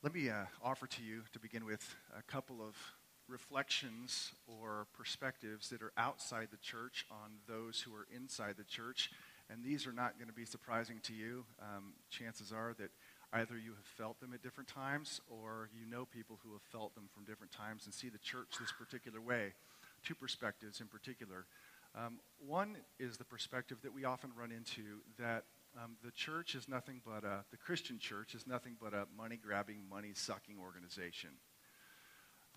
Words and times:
Let 0.00 0.14
me 0.14 0.30
uh, 0.30 0.44
offer 0.62 0.86
to 0.86 1.02
you, 1.02 1.22
to 1.32 1.40
begin 1.40 1.64
with, 1.64 1.96
a 2.16 2.22
couple 2.22 2.62
of 2.62 2.76
reflections 3.26 4.30
or 4.46 4.86
perspectives 4.96 5.70
that 5.70 5.82
are 5.82 5.90
outside 5.96 6.48
the 6.52 6.56
church 6.58 7.04
on 7.10 7.32
those 7.48 7.80
who 7.80 7.92
are 7.96 8.06
inside 8.14 8.54
the 8.56 8.62
church. 8.62 9.10
And 9.50 9.64
these 9.64 9.88
are 9.88 9.92
not 9.92 10.16
going 10.16 10.28
to 10.28 10.34
be 10.34 10.44
surprising 10.44 11.00
to 11.02 11.12
you. 11.12 11.44
Um, 11.60 11.94
chances 12.10 12.52
are 12.52 12.76
that 12.78 12.90
either 13.32 13.58
you 13.58 13.70
have 13.70 13.84
felt 13.96 14.20
them 14.20 14.32
at 14.32 14.40
different 14.40 14.68
times 14.68 15.20
or 15.26 15.68
you 15.76 15.84
know 15.84 16.04
people 16.04 16.38
who 16.44 16.52
have 16.52 16.62
felt 16.62 16.94
them 16.94 17.08
from 17.12 17.24
different 17.24 17.50
times 17.50 17.84
and 17.84 17.92
see 17.92 18.08
the 18.08 18.18
church 18.18 18.50
this 18.60 18.70
particular 18.70 19.20
way. 19.20 19.52
Two 20.04 20.14
perspectives 20.14 20.80
in 20.80 20.86
particular. 20.86 21.46
Um, 21.96 22.20
one 22.38 22.76
is 23.00 23.16
the 23.16 23.24
perspective 23.24 23.78
that 23.82 23.92
we 23.92 24.04
often 24.04 24.30
run 24.38 24.52
into 24.52 25.00
that 25.18 25.42
um, 25.82 25.96
the 26.04 26.10
church 26.10 26.54
is 26.54 26.68
nothing 26.68 27.00
but 27.04 27.24
a, 27.24 27.44
the 27.50 27.56
Christian 27.56 27.98
church 27.98 28.34
is 28.34 28.46
nothing 28.46 28.76
but 28.80 28.94
a 28.94 29.06
money 29.16 29.36
grabbing, 29.36 29.78
money 29.88 30.10
sucking 30.14 30.56
organization. 30.60 31.30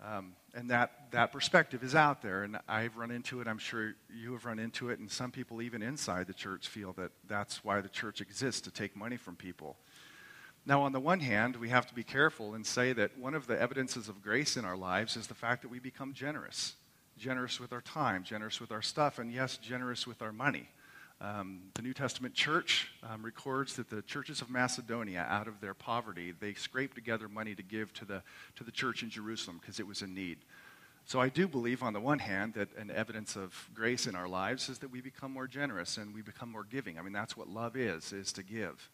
Um, 0.04 0.32
and 0.54 0.70
that, 0.70 0.90
that 1.12 1.30
perspective 1.30 1.84
is 1.84 1.94
out 1.94 2.22
there, 2.22 2.42
and 2.42 2.58
I've 2.68 2.96
run 2.96 3.12
into 3.12 3.40
it. 3.40 3.46
I'm 3.46 3.58
sure 3.58 3.94
you 4.12 4.32
have 4.32 4.44
run 4.44 4.58
into 4.58 4.90
it, 4.90 4.98
and 4.98 5.08
some 5.08 5.30
people, 5.30 5.62
even 5.62 5.82
inside 5.82 6.26
the 6.26 6.32
church, 6.32 6.66
feel 6.66 6.92
that 6.94 7.12
that's 7.28 7.62
why 7.62 7.80
the 7.80 7.88
church 7.88 8.20
exists 8.20 8.62
to 8.62 8.72
take 8.72 8.96
money 8.96 9.16
from 9.16 9.36
people. 9.36 9.76
Now, 10.66 10.82
on 10.82 10.92
the 10.92 11.00
one 11.00 11.20
hand, 11.20 11.56
we 11.56 11.68
have 11.68 11.86
to 11.86 11.94
be 11.94 12.02
careful 12.02 12.54
and 12.54 12.66
say 12.66 12.92
that 12.94 13.16
one 13.18 13.34
of 13.34 13.46
the 13.46 13.60
evidences 13.60 14.08
of 14.08 14.22
grace 14.22 14.56
in 14.56 14.64
our 14.64 14.76
lives 14.76 15.16
is 15.16 15.28
the 15.28 15.34
fact 15.34 15.62
that 15.62 15.68
we 15.70 15.78
become 15.78 16.12
generous 16.12 16.74
generous 17.18 17.60
with 17.60 17.72
our 17.74 17.82
time, 17.82 18.24
generous 18.24 18.58
with 18.58 18.72
our 18.72 18.82
stuff, 18.82 19.18
and 19.18 19.30
yes, 19.30 19.58
generous 19.58 20.06
with 20.06 20.22
our 20.22 20.32
money. 20.32 20.66
Um, 21.22 21.60
the 21.74 21.82
New 21.82 21.94
Testament 21.94 22.34
church 22.34 22.90
um, 23.08 23.24
records 23.24 23.76
that 23.76 23.88
the 23.88 24.02
churches 24.02 24.40
of 24.40 24.50
Macedonia, 24.50 25.24
out 25.28 25.46
of 25.46 25.60
their 25.60 25.72
poverty, 25.72 26.32
they 26.32 26.52
scraped 26.54 26.96
together 26.96 27.28
money 27.28 27.54
to 27.54 27.62
give 27.62 27.92
to 27.94 28.04
the, 28.04 28.24
to 28.56 28.64
the 28.64 28.72
church 28.72 29.04
in 29.04 29.10
Jerusalem 29.10 29.58
because 29.60 29.78
it 29.78 29.86
was 29.86 30.02
in 30.02 30.14
need. 30.14 30.38
So 31.04 31.20
I 31.20 31.28
do 31.28 31.46
believe, 31.46 31.80
on 31.80 31.92
the 31.92 32.00
one 32.00 32.18
hand, 32.18 32.54
that 32.54 32.76
an 32.76 32.90
evidence 32.90 33.36
of 33.36 33.70
grace 33.72 34.08
in 34.08 34.16
our 34.16 34.26
lives 34.26 34.68
is 34.68 34.80
that 34.80 34.90
we 34.90 35.00
become 35.00 35.32
more 35.32 35.46
generous 35.46 35.96
and 35.96 36.12
we 36.12 36.22
become 36.22 36.50
more 36.50 36.64
giving. 36.64 36.98
I 36.98 37.02
mean, 37.02 37.12
that's 37.12 37.36
what 37.36 37.48
love 37.48 37.76
is, 37.76 38.12
is 38.12 38.32
to 38.32 38.42
give. 38.42 38.90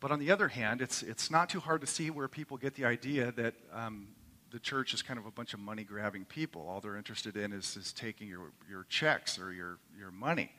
But 0.00 0.10
on 0.10 0.18
the 0.18 0.30
other 0.30 0.48
hand, 0.48 0.82
it's, 0.82 1.02
it's 1.02 1.30
not 1.30 1.48
too 1.48 1.60
hard 1.60 1.80
to 1.80 1.86
see 1.86 2.10
where 2.10 2.28
people 2.28 2.58
get 2.58 2.74
the 2.74 2.84
idea 2.84 3.32
that 3.32 3.54
um, 3.72 4.08
the 4.50 4.58
church 4.58 4.92
is 4.92 5.00
kind 5.00 5.18
of 5.18 5.24
a 5.24 5.30
bunch 5.30 5.54
of 5.54 5.60
money 5.60 5.82
grabbing 5.82 6.26
people. 6.26 6.66
All 6.68 6.80
they're 6.82 6.96
interested 6.96 7.38
in 7.38 7.54
is, 7.54 7.74
is 7.74 7.94
taking 7.94 8.28
your, 8.28 8.52
your 8.68 8.84
checks 8.90 9.38
or 9.38 9.50
your, 9.50 9.78
your 9.98 10.10
money. 10.10 10.52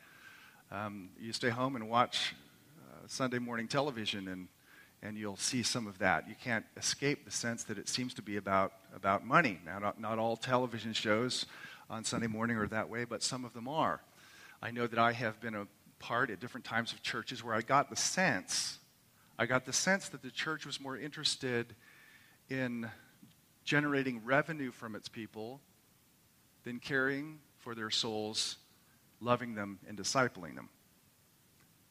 Um, 0.72 1.10
you 1.20 1.34
stay 1.34 1.50
home 1.50 1.76
and 1.76 1.90
watch 1.90 2.36
uh, 2.78 3.08
Sunday 3.08 3.40
morning 3.40 3.68
television, 3.68 4.28
and, 4.28 4.48
and 5.02 5.18
you'll 5.18 5.36
see 5.36 5.64
some 5.64 5.88
of 5.88 5.98
that. 5.98 6.30
You 6.30 6.36
can't 6.44 6.64
escape 6.78 7.26
the 7.26 7.32
sense 7.32 7.64
that 7.64 7.80
it 7.80 7.90
seems 7.90 8.14
to 8.16 8.22
be 8.22 8.38
about, 8.38 8.74
about 8.96 9.26
money. 9.26 9.60
Now, 9.66 9.80
not, 9.80 10.00
not 10.00 10.20
all 10.20 10.38
television 10.38 10.94
shows 10.94 11.48
on 11.90 12.04
Sunday 12.04 12.28
morning 12.28 12.56
are 12.58 12.68
that 12.68 12.88
way, 12.88 13.04
but 13.04 13.24
some 13.24 13.46
of 13.46 13.54
them 13.54 13.68
are. 13.68 14.00
I 14.62 14.70
know 14.70 14.86
that 14.86 15.00
I 15.00 15.12
have 15.12 15.42
been 15.42 15.56
a 15.56 15.66
part 15.98 16.30
at 16.30 16.40
different 16.40 16.66
times 16.66 16.94
of 16.94 17.02
churches 17.02 17.44
where 17.44 17.56
I 17.56 17.62
got 17.62 17.90
the 17.90 17.96
sense, 17.96 18.78
I 19.40 19.48
got 19.48 19.66
the 19.66 19.74
sense 19.74 20.10
that 20.10 20.22
the 20.22 20.30
church 20.30 20.68
was 20.68 20.80
more 20.80 20.96
interested 20.96 21.74
in 22.48 22.88
generating 23.64 24.24
revenue 24.24 24.70
from 24.70 24.94
its 24.94 25.10
people 25.10 25.62
than 26.64 26.78
caring 26.78 27.40
for 27.58 27.74
their 27.74 27.90
souls 27.90 28.58
loving 29.22 29.56
them 29.56 29.80
and 29.88 29.98
discipling 29.98 30.56
them. 30.56 30.70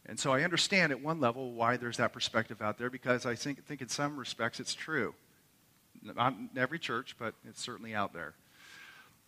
And 0.06 0.18
so 0.18 0.32
I 0.32 0.42
understand 0.42 0.90
at 0.90 1.02
one 1.02 1.20
level 1.20 1.52
why 1.52 1.76
there's 1.76 1.98
that 1.98 2.12
perspective 2.12 2.62
out 2.62 2.78
there 2.78 2.88
because 2.88 3.26
I 3.26 3.34
think, 3.34 3.64
think 3.66 3.82
in 3.82 3.88
some 3.88 4.16
respects 4.16 4.58
it's 4.58 4.74
true. 4.74 5.14
Not 6.02 6.32
in 6.32 6.50
every 6.56 6.78
church, 6.78 7.16
but 7.18 7.34
it's 7.46 7.62
certainly 7.62 7.94
out 7.94 8.12
there. 8.12 8.34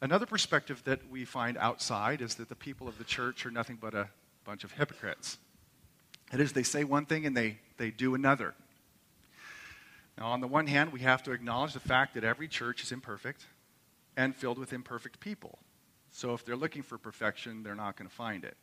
Another 0.01 0.25
perspective 0.25 0.83
that 0.85 1.01
we 1.11 1.27
find 1.27 1.59
outside 1.59 2.23
is 2.23 2.37
that 2.37 2.49
the 2.49 2.55
people 2.55 2.89
of 2.89 2.97
the 2.97 3.05
church 3.05 3.45
are 3.45 3.51
nothing 3.51 3.77
but 3.79 3.93
a 3.95 4.09
bunch 4.45 4.65
of 4.65 4.73
hypocrites. 4.73 5.37
It 6.33 6.41
is, 6.41 6.53
they 6.53 6.63
say 6.63 6.85
one 6.85 7.05
thing 7.05 7.27
and 7.27 7.37
they, 7.37 7.59
they 7.77 7.91
do 7.91 8.15
another. 8.15 8.55
Now, 10.17 10.29
on 10.29 10.41
the 10.41 10.47
one 10.47 10.67
hand, 10.67 10.93
we 10.93 11.01
have 11.01 11.23
to 11.25 11.33
acknowledge 11.33 11.75
the 11.75 11.81
fact 11.81 12.15
that 12.15 12.25
every 12.25 12.49
church 12.49 12.83
is 12.83 12.93
imperfect 12.93 13.45
and 14.17 14.35
filled 14.35 14.59
with 14.59 14.73
imperfect 14.73 15.21
people. 15.21 15.59
So 16.11 16.35
if 16.35 16.45
they're 16.45 16.57
looking 16.57 16.83
for 16.83 16.99
perfection, 16.99 17.63
they're 17.63 17.75
not 17.75 17.97
going 17.97 18.09
to 18.09 18.15
find 18.15 18.45
it. 18.45 18.57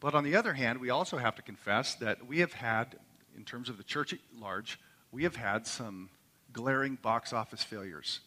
But 0.00 0.14
on 0.14 0.24
the 0.24 0.36
other 0.36 0.52
hand, 0.52 0.80
we 0.80 0.90
also 0.90 1.16
have 1.16 1.36
to 1.36 1.42
confess 1.42 1.94
that 1.96 2.26
we 2.26 2.40
have 2.40 2.52
had, 2.52 2.96
in 3.36 3.44
terms 3.44 3.68
of 3.68 3.76
the 3.76 3.84
church 3.84 4.12
at 4.12 4.18
large, 4.36 4.80
we 5.12 5.24
have 5.24 5.36
had 5.36 5.66
some 5.66 6.10
glaring 6.52 6.96
box 7.00 7.32
office 7.32 7.62
failures, 7.62 8.20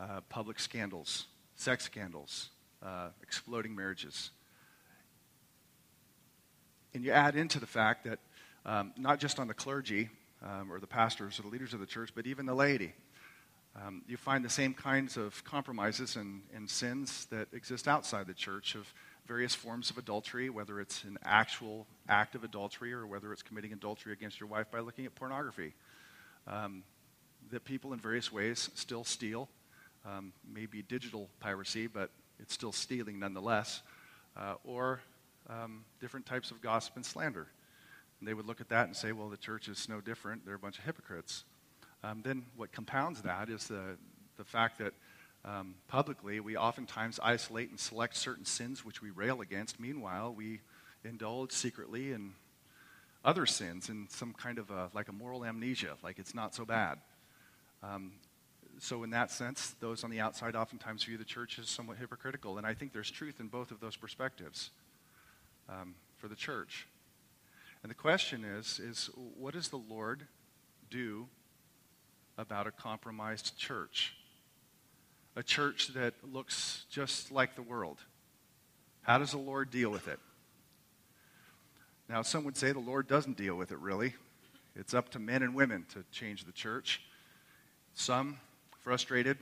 uh, 0.00 0.20
public 0.28 0.60
scandals, 0.60 1.26
sex 1.56 1.84
scandals, 1.84 2.50
uh, 2.82 3.08
exploding 3.22 3.74
marriages. 3.74 4.30
And 6.94 7.04
you 7.04 7.10
add 7.10 7.36
into 7.36 7.58
the 7.58 7.66
fact 7.66 8.04
that 8.04 8.18
um, 8.64 8.92
not 8.96 9.18
just 9.18 9.38
on 9.38 9.48
the 9.48 9.54
clergy 9.54 10.08
um, 10.42 10.70
or 10.70 10.78
the 10.78 10.86
pastors 10.86 11.38
or 11.38 11.42
the 11.42 11.48
leaders 11.48 11.74
of 11.74 11.80
the 11.80 11.86
church, 11.86 12.10
but 12.14 12.26
even 12.26 12.46
the 12.46 12.54
laity 12.54 12.92
um, 13.74 14.02
you 14.06 14.16
find 14.16 14.44
the 14.44 14.50
same 14.50 14.74
kinds 14.74 15.16
of 15.16 15.42
compromises 15.44 16.16
and, 16.16 16.42
and 16.54 16.68
sins 16.68 17.26
that 17.30 17.48
exist 17.52 17.88
outside 17.88 18.26
the 18.26 18.34
church 18.34 18.74
of 18.74 18.92
various 19.26 19.54
forms 19.54 19.88
of 19.88 19.96
adultery, 19.98 20.50
whether 20.50 20.80
it's 20.80 21.04
an 21.04 21.18
actual 21.24 21.86
act 22.08 22.34
of 22.34 22.44
adultery 22.44 22.92
or 22.92 23.06
whether 23.06 23.32
it's 23.32 23.42
committing 23.42 23.72
adultery 23.72 24.12
against 24.12 24.40
your 24.40 24.48
wife 24.48 24.70
by 24.70 24.80
looking 24.80 25.06
at 25.06 25.14
pornography. 25.14 25.72
Um, 26.46 26.82
that 27.50 27.64
people 27.64 27.92
in 27.92 27.98
various 27.98 28.32
ways 28.32 28.70
still 28.74 29.04
steal, 29.04 29.48
um, 30.06 30.32
maybe 30.52 30.82
digital 30.82 31.28
piracy, 31.40 31.86
but 31.86 32.10
it's 32.40 32.52
still 32.54 32.72
stealing 32.72 33.18
nonetheless, 33.18 33.82
uh, 34.36 34.54
or 34.64 35.00
um, 35.48 35.84
different 36.00 36.26
types 36.26 36.50
of 36.50 36.60
gossip 36.60 36.96
and 36.96 37.04
slander. 37.04 37.46
And 38.18 38.28
they 38.28 38.34
would 38.34 38.46
look 38.46 38.60
at 38.60 38.68
that 38.70 38.86
and 38.86 38.96
say, 38.96 39.12
well, 39.12 39.28
the 39.28 39.36
church 39.36 39.68
is 39.68 39.88
no 39.88 40.00
different. 40.00 40.44
They're 40.44 40.54
a 40.54 40.58
bunch 40.58 40.78
of 40.78 40.84
hypocrites. 40.84 41.44
Um, 42.04 42.22
then 42.22 42.44
what 42.56 42.72
compounds 42.72 43.22
that 43.22 43.48
is 43.48 43.68
the, 43.68 43.96
the 44.36 44.44
fact 44.44 44.78
that 44.78 44.92
um, 45.44 45.74
publicly 45.88 46.40
we 46.40 46.56
oftentimes 46.56 47.18
isolate 47.22 47.70
and 47.70 47.78
select 47.78 48.16
certain 48.16 48.44
sins 48.44 48.84
which 48.84 49.02
we 49.02 49.10
rail 49.10 49.40
against. 49.40 49.80
Meanwhile, 49.80 50.34
we 50.36 50.60
indulge 51.04 51.52
secretly 51.52 52.12
in 52.12 52.32
other 53.24 53.46
sins 53.46 53.88
in 53.88 54.08
some 54.08 54.32
kind 54.32 54.58
of 54.58 54.70
a, 54.70 54.90
like 54.94 55.08
a 55.08 55.12
moral 55.12 55.44
amnesia, 55.44 55.96
like 56.02 56.18
it's 56.18 56.34
not 56.34 56.54
so 56.54 56.64
bad. 56.64 56.98
Um, 57.82 58.12
so, 58.78 59.02
in 59.02 59.10
that 59.10 59.30
sense, 59.30 59.74
those 59.80 60.02
on 60.02 60.10
the 60.10 60.20
outside 60.20 60.56
oftentimes 60.56 61.04
view 61.04 61.18
the 61.18 61.24
church 61.24 61.58
as 61.58 61.68
somewhat 61.68 61.98
hypocritical. 61.98 62.58
And 62.58 62.66
I 62.66 62.74
think 62.74 62.92
there's 62.92 63.10
truth 63.10 63.38
in 63.38 63.48
both 63.48 63.70
of 63.70 63.80
those 63.80 63.96
perspectives 63.96 64.70
um, 65.68 65.94
for 66.16 66.26
the 66.26 66.34
church. 66.34 66.88
And 67.82 67.90
the 67.90 67.94
question 67.94 68.44
is, 68.44 68.78
is 68.78 69.10
what 69.14 69.54
does 69.54 69.68
the 69.68 69.76
Lord 69.76 70.26
do 70.90 71.26
about 72.38 72.66
a 72.66 72.70
compromised 72.70 73.56
church, 73.56 74.14
a 75.36 75.42
church 75.42 75.88
that 75.94 76.14
looks 76.22 76.84
just 76.90 77.30
like 77.30 77.54
the 77.54 77.62
world. 77.62 77.98
How 79.02 79.18
does 79.18 79.32
the 79.32 79.38
Lord 79.38 79.70
deal 79.70 79.90
with 79.90 80.08
it? 80.08 80.18
Now, 82.08 82.22
some 82.22 82.44
would 82.44 82.56
say 82.56 82.72
the 82.72 82.78
Lord 82.78 83.08
doesn't 83.08 83.36
deal 83.36 83.56
with 83.56 83.72
it 83.72 83.78
really. 83.78 84.14
It's 84.74 84.94
up 84.94 85.10
to 85.10 85.18
men 85.18 85.42
and 85.42 85.54
women 85.54 85.86
to 85.92 86.04
change 86.12 86.44
the 86.44 86.52
church. 86.52 87.02
Some, 87.94 88.38
frustrated, 88.80 89.38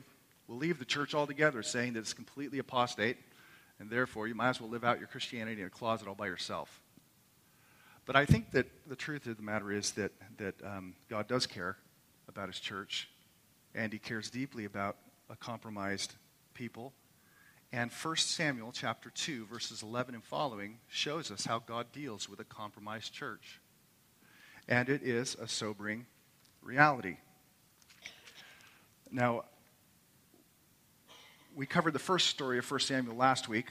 will 0.49 0.57
leave 0.57 0.78
the 0.78 0.84
church 0.84 1.15
altogether, 1.15 1.62
saying 1.62 1.93
that 1.93 2.01
it's 2.01 2.12
completely 2.12 2.59
apostate, 2.59 3.17
and 3.78 3.89
therefore 3.89 4.27
you 4.27 4.34
might 4.34 4.51
as 4.51 4.61
well 4.61 4.71
live 4.71 4.84
out 4.84 4.99
your 4.99 5.09
Christianity 5.09 5.61
in 5.61 5.67
a 5.67 5.71
closet 5.71 6.09
all 6.09 6.15
by 6.15 6.27
yourself. 6.27 6.83
But 8.07 8.17
I 8.17 8.27
think 8.27 8.51
that 8.53 8.67
the 8.89 8.97
truth 8.97 9.27
of 9.27 9.37
the 9.37 9.43
matter 9.43 9.71
is 9.71 9.93
that, 9.93 10.12
that 10.39 10.55
um, 10.65 10.95
God 11.09 11.28
does 11.28 11.47
care 11.47 11.77
about 12.30 12.48
his 12.48 12.60
church, 12.60 13.10
and 13.74 13.92
he 13.92 13.98
cares 13.98 14.30
deeply 14.30 14.65
about 14.65 14.97
a 15.28 15.36
compromised 15.36 16.15
people. 16.54 16.94
And 17.72 17.91
1 17.91 18.16
Samuel 18.16 18.72
chapter 18.72 19.10
2, 19.10 19.44
verses 19.47 19.82
11 19.82 20.15
and 20.15 20.24
following, 20.24 20.78
shows 20.88 21.30
us 21.30 21.44
how 21.44 21.59
God 21.59 21.92
deals 21.92 22.28
with 22.28 22.41
a 22.41 22.44
compromised 22.44 23.12
church. 23.12 23.60
And 24.68 24.88
it 24.88 25.03
is 25.03 25.34
a 25.34 25.47
sobering 25.47 26.06
reality. 26.62 27.16
Now, 29.10 29.44
we 31.54 31.66
covered 31.66 31.92
the 31.92 31.98
first 31.98 32.28
story 32.28 32.59
of 32.59 32.71
1 32.71 32.80
Samuel 32.80 33.16
last 33.16 33.48
week, 33.48 33.66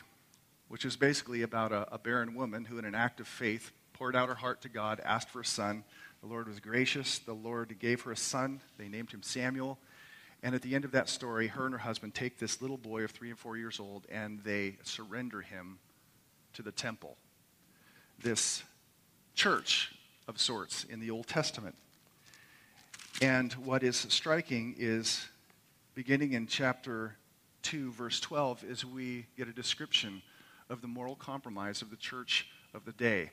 which 0.68 0.86
is 0.86 0.96
basically 0.96 1.42
about 1.42 1.72
a, 1.72 1.94
a 1.94 1.98
barren 1.98 2.36
woman 2.36 2.66
who, 2.66 2.78
in 2.78 2.86
an 2.86 2.96
act 2.96 3.20
of 3.20 3.28
faith, 3.28 3.72
poured 3.94 4.16
out 4.16 4.30
her 4.30 4.36
heart 4.36 4.62
to 4.62 4.70
God, 4.70 5.02
asked 5.04 5.30
for 5.30 5.42
a 5.42 5.46
son, 5.46 5.84
the 6.22 6.28
Lord 6.28 6.48
was 6.48 6.60
gracious. 6.60 7.20
The 7.20 7.34
Lord 7.34 7.78
gave 7.80 8.02
her 8.02 8.12
a 8.12 8.18
son. 8.18 8.62
They 8.78 8.88
named 8.88 9.12
him 9.12 9.24
Samuel. 9.24 9.80
And 10.44 10.56
at 10.56 10.62
the 10.62 10.76
end 10.76 10.86
of 10.86 10.92
that 10.92 11.10
story, 11.10 11.48
her 11.48 11.66
and 11.66 11.74
her 11.74 11.80
husband 11.80 12.14
take 12.14 12.40
this 12.40 12.62
little 12.62 12.78
boy 12.78 13.04
of 13.04 13.12
three 13.12 13.30
and 13.30 13.38
four 13.38 13.58
years 13.58 13.80
old 13.80 14.06
and 14.10 14.40
they 14.44 14.78
surrender 14.84 15.42
him 15.42 15.80
to 16.54 16.62
the 16.62 16.72
temple. 16.72 17.18
This 18.22 18.64
church 19.36 19.94
of 20.28 20.40
sorts 20.40 20.84
in 20.86 21.00
the 21.00 21.12
Old 21.12 21.28
Testament. 21.28 21.76
And 23.22 23.52
what 23.54 23.84
is 23.84 23.98
striking 23.98 24.76
is 24.78 25.28
beginning 25.94 26.34
in 26.34 26.48
chapter 26.48 27.16
2, 27.64 27.92
verse 27.92 28.20
12, 28.22 28.64
is 28.64 28.86
we 28.86 29.26
get 29.38 29.48
a 29.48 29.54
description 29.54 30.22
of 30.70 30.82
the 30.82 30.88
moral 30.88 31.16
compromise 31.16 31.82
of 31.82 31.90
the 31.90 31.98
church 31.98 32.48
of 32.74 32.86
the 32.86 32.92
day. 32.94 33.32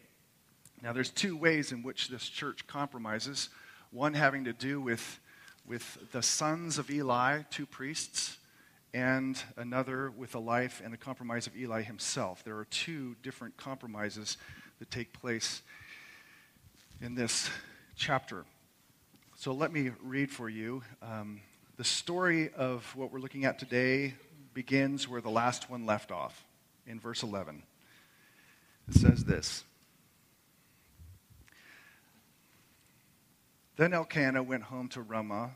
Now, 0.82 0.92
there's 0.92 1.10
two 1.10 1.36
ways 1.36 1.72
in 1.72 1.82
which 1.82 2.08
this 2.08 2.28
church 2.28 2.66
compromises 2.66 3.48
one 3.90 4.14
having 4.14 4.44
to 4.44 4.52
do 4.52 4.80
with, 4.80 5.20
with 5.66 5.98
the 6.12 6.22
sons 6.22 6.78
of 6.78 6.90
Eli, 6.90 7.42
two 7.50 7.66
priests, 7.66 8.36
and 8.92 9.42
another 9.56 10.10
with 10.10 10.32
the 10.32 10.40
life 10.40 10.82
and 10.84 10.92
the 10.92 10.98
compromise 10.98 11.46
of 11.46 11.56
Eli 11.56 11.82
himself. 11.82 12.44
There 12.44 12.56
are 12.58 12.66
two 12.66 13.16
different 13.22 13.56
compromises 13.56 14.36
that 14.78 14.90
take 14.90 15.12
place 15.12 15.62
in 17.00 17.14
this 17.14 17.50
chapter. 17.94 18.44
So 19.36 19.52
let 19.52 19.72
me 19.72 19.90
read 20.02 20.30
for 20.30 20.48
you. 20.48 20.82
Um, 21.02 21.40
the 21.76 21.84
story 21.84 22.50
of 22.54 22.90
what 22.96 23.12
we're 23.12 23.18
looking 23.18 23.44
at 23.44 23.58
today 23.58 24.14
begins 24.54 25.06
where 25.06 25.20
the 25.20 25.30
last 25.30 25.68
one 25.68 25.84
left 25.84 26.10
off, 26.10 26.44
in 26.86 26.98
verse 26.98 27.22
11. 27.22 27.62
It 28.88 28.94
says 28.94 29.24
this 29.24 29.64
Then 33.76 33.92
Elkanah 33.92 34.42
went 34.42 34.62
home 34.62 34.88
to 34.88 35.02
Ramah, 35.02 35.50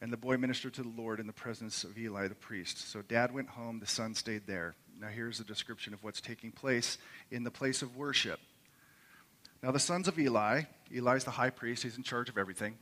and 0.00 0.12
the 0.12 0.16
boy 0.16 0.36
ministered 0.36 0.74
to 0.74 0.82
the 0.82 0.88
Lord 0.88 1.20
in 1.20 1.28
the 1.28 1.32
presence 1.32 1.84
of 1.84 1.96
Eli 1.96 2.26
the 2.26 2.34
priest. 2.34 2.90
So 2.90 3.00
dad 3.00 3.32
went 3.32 3.48
home, 3.48 3.78
the 3.78 3.86
son 3.86 4.14
stayed 4.14 4.48
there. 4.48 4.74
Now 5.00 5.06
here's 5.06 5.38
a 5.38 5.44
description 5.44 5.94
of 5.94 6.02
what's 6.02 6.20
taking 6.20 6.50
place 6.50 6.98
in 7.30 7.44
the 7.44 7.52
place 7.52 7.80
of 7.80 7.96
worship. 7.96 8.40
Now 9.62 9.70
the 9.70 9.78
sons 9.78 10.08
of 10.08 10.18
Eli, 10.18 10.62
Eli's 10.92 11.22
the 11.22 11.30
high 11.30 11.50
priest, 11.50 11.84
he's 11.84 11.96
in 11.96 12.02
charge 12.02 12.28
of 12.28 12.36
everything. 12.36 12.76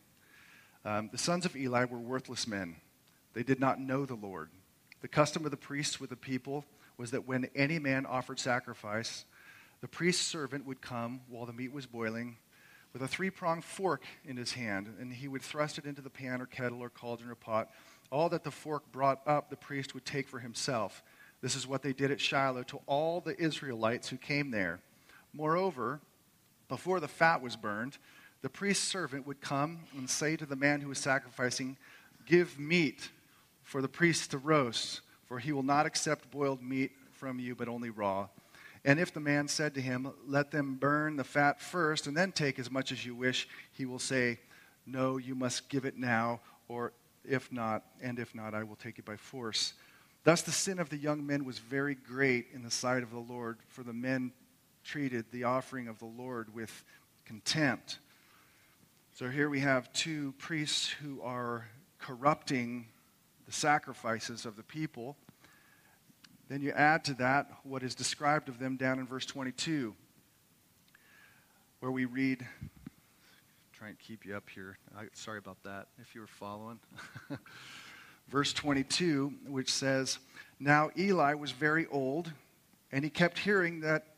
Um, 0.87 1.11
the 1.13 1.19
sons 1.19 1.45
of 1.45 1.55
Eli 1.55 1.85
were 1.85 1.99
worthless 1.99 2.47
men. 2.47 2.77
They 3.35 3.43
did 3.43 3.61
not 3.61 3.79
know 3.79 4.07
the 4.07 4.15
Lord. 4.15 4.49
The 5.03 5.09
custom 5.09 5.45
of 5.45 5.51
the 5.51 5.57
priests 5.59 6.01
with 6.01 6.09
the 6.09 6.17
people 6.17 6.65
was 6.97 7.11
that 7.11 7.29
when 7.29 7.51
any 7.55 7.79
man 7.79 8.07
offered 8.07 8.39
sacrifice, 8.39 9.27
the 9.83 9.89
priest's 9.89 10.27
servant 10.27 10.65
would 10.65 10.81
come 10.81 11.21
while 11.29 11.45
the 11.45 11.53
meat 11.53 11.73
was 11.73 11.85
boiling 11.85 12.39
with 12.93 13.03
a 13.03 13.09
three 13.09 13.31
pronged 13.31 13.65
fork 13.65 14.05
in 14.25 14.37
his 14.37 14.53
hand, 14.53 14.95
and 15.01 15.13
he 15.13 15.29
would 15.29 15.43
thrust 15.43 15.79
it 15.79 15.87
into 15.87 16.03
the 16.03 16.11
pan 16.11 16.41
or 16.41 16.47
kettle 16.47 16.83
or 16.83 16.91
cauldron 16.91 17.31
or 17.31 17.35
pot. 17.35 17.71
All 18.11 18.29
that 18.29 18.45
the 18.45 18.51
fork 18.51 18.91
brought 18.93 19.21
up, 19.27 19.49
the 19.49 19.57
priest 19.57 19.95
would 19.95 20.05
take 20.05 20.29
for 20.29 20.39
himself. 20.39 21.03
This 21.41 21.57
is 21.57 21.67
what 21.67 21.83
they 21.83 21.93
did 21.93 22.11
at 22.11 22.21
Shiloh 22.21 22.63
to 22.65 22.81
all 22.87 23.21
the 23.21 23.41
Israelites 23.41 24.09
who 24.09 24.17
came 24.17 24.51
there. 24.51 24.81
Moreover, 25.33 26.01
before 26.69 27.01
the 27.01 27.09
fat 27.09 27.43
was 27.43 27.57
burned, 27.57 27.99
the 28.43 28.51
priest's 28.51 28.87
servant 28.87 29.27
would 29.27 29.41
come 29.41 29.81
and 29.97 30.09
say 30.09 30.37
to 30.37 30.47
the 30.47 30.57
man 30.57 30.81
who 30.81 30.89
was 30.89 30.99
sacrificing, 30.99 31.77
Give 32.27 32.59
meat 32.59 33.11
for 33.63 33.81
the 33.81 33.89
priest 33.89 34.31
to 34.33 34.39
roast, 34.39 35.01
for 35.25 35.39
he 35.39 35.53
will 35.53 35.63
not 35.63 35.87
accept 35.87 36.31
boiled 36.31 36.63
meat 36.63 36.93
from 37.13 37.39
you, 37.39 37.55
but 37.55 37.69
only 37.69 37.91
raw. 37.91 38.29
And 38.85 38.99
if 38.99 39.13
the 39.15 39.21
man 39.21 39.49
said 39.49 39.75
to 39.75 39.81
him, 39.81 40.13
Let 40.27 40.51
them 40.51 40.75
burn 40.75 41.17
the 41.17 41.25
fat 41.25 41.61
first, 41.61 42.07
and 42.07 42.17
then 42.17 42.33
take 42.33 42.59
as 42.59 42.71
much 42.71 42.93
as 42.93 43.07
you 43.07 43.15
wish, 43.15 43.49
he 43.73 43.87
will 43.87 43.99
say, 43.99 44.41
No, 44.87 45.19
you 45.19 45.35
must 45.35 45.69
give 45.69 45.85
it 45.85 45.97
now, 45.97 46.41
or 46.69 46.93
if 47.25 47.53
not, 47.53 47.85
and 48.03 48.19
if 48.19 48.35
not, 48.35 48.55
I 48.55 48.65
will 48.65 48.77
take 48.77 48.99
it 48.99 49.05
by 49.05 49.17
force. 49.17 49.75
Thus 50.25 50.43
the 50.43 50.53
sin 50.53 50.79
of 50.79 50.89
the 50.89 50.97
young 50.97 51.25
men 51.27 51.45
was 51.45 51.59
very 51.59 51.95
great 51.95 52.47
in 52.53 52.63
the 52.63 52.71
sight 52.71 53.03
of 53.03 53.11
the 53.11 53.19
Lord, 53.19 53.59
for 53.69 53.83
the 53.83 53.93
men 53.93 54.33
treated 54.85 55.27
the 55.31 55.45
offering 55.45 55.89
of 55.89 55.99
the 55.99 56.07
Lord 56.07 56.53
with 56.55 56.85
contempt. 57.25 57.99
So 59.15 59.29
here 59.29 59.49
we 59.49 59.61
have 59.61 59.93
two 59.93 60.33
priests 60.39 60.89
who 60.89 61.21
are 61.23 61.69
corrupting 61.99 62.87
the 63.47 63.53
sacrifices 63.53 64.47
of 64.47 64.57
the 64.57 64.63
people. 64.63 65.17
Then 66.53 66.61
you 66.61 66.73
add 66.73 67.03
to 67.05 67.15
that 67.15 67.51
what 67.63 67.83
is 67.83 67.95
described 67.95 68.51
of 68.51 68.59
them 68.59 68.77
down 68.77 68.99
in 68.99 69.07
verse 69.07 69.25
22, 69.25 69.95
where 71.81 71.91
we 71.91 72.05
read, 72.05 72.47
try 73.73 73.89
and 73.89 73.99
keep 73.99 74.27
you 74.27 74.37
up 74.37 74.51
here. 74.55 74.77
I, 74.95 75.05
sorry 75.15 75.39
about 75.39 75.63
that 75.63 75.87
if 75.99 76.15
you 76.15 76.21
were 76.21 76.27
following. 76.27 76.79
verse 78.29 78.53
22, 78.53 79.33
which 79.47 79.73
says, 79.73 80.19
Now 80.61 80.91
Eli 80.99 81.33
was 81.33 81.53
very 81.53 81.87
old, 81.87 82.31
and 82.93 83.03
he 83.03 83.09
kept 83.09 83.39
hearing 83.39 83.81
that 83.81 84.09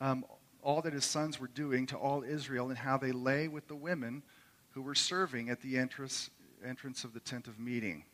um, 0.00 0.24
all 0.62 0.80
that 0.80 0.92
his 0.92 1.04
sons 1.04 1.40
were 1.40 1.48
doing 1.48 1.88
to 1.88 1.96
all 1.96 2.22
Israel 2.22 2.68
and 2.68 2.78
how 2.78 2.98
they 2.98 3.10
lay 3.10 3.48
with 3.48 3.66
the 3.66 3.74
women 3.74 4.22
who 4.74 4.82
were 4.82 4.94
serving 4.94 5.48
at 5.50 5.60
the 5.60 5.76
entrance, 5.76 6.30
entrance 6.64 7.02
of 7.02 7.14
the 7.14 7.20
tent 7.20 7.48
of 7.48 7.58
meeting. 7.58 8.04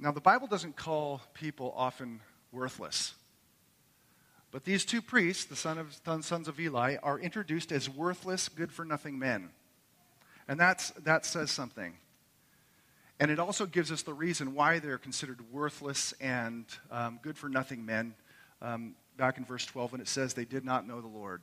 Now, 0.00 0.12
the 0.12 0.20
Bible 0.20 0.46
doesn't 0.46 0.76
call 0.76 1.20
people 1.34 1.74
often 1.76 2.20
worthless. 2.52 3.12
But 4.50 4.64
these 4.64 4.86
two 4.86 5.02
priests, 5.02 5.44
the 5.44 5.56
son 5.56 5.76
of, 5.76 6.00
sons 6.24 6.48
of 6.48 6.58
Eli, 6.58 6.96
are 7.02 7.20
introduced 7.20 7.70
as 7.70 7.88
worthless, 7.88 8.48
good 8.48 8.72
for 8.72 8.86
nothing 8.86 9.18
men. 9.18 9.50
And 10.48 10.58
that's, 10.58 10.90
that 10.92 11.26
says 11.26 11.50
something. 11.50 11.94
And 13.20 13.30
it 13.30 13.38
also 13.38 13.66
gives 13.66 13.92
us 13.92 14.00
the 14.00 14.14
reason 14.14 14.54
why 14.54 14.78
they're 14.78 14.96
considered 14.96 15.38
worthless 15.52 16.14
and 16.18 16.64
um, 16.90 17.20
good 17.22 17.36
for 17.36 17.50
nothing 17.50 17.84
men 17.84 18.14
um, 18.62 18.94
back 19.18 19.36
in 19.36 19.44
verse 19.44 19.66
12 19.66 19.92
when 19.92 20.00
it 20.00 20.08
says 20.08 20.32
they 20.32 20.46
did 20.46 20.64
not 20.64 20.88
know 20.88 21.02
the 21.02 21.08
Lord. 21.08 21.42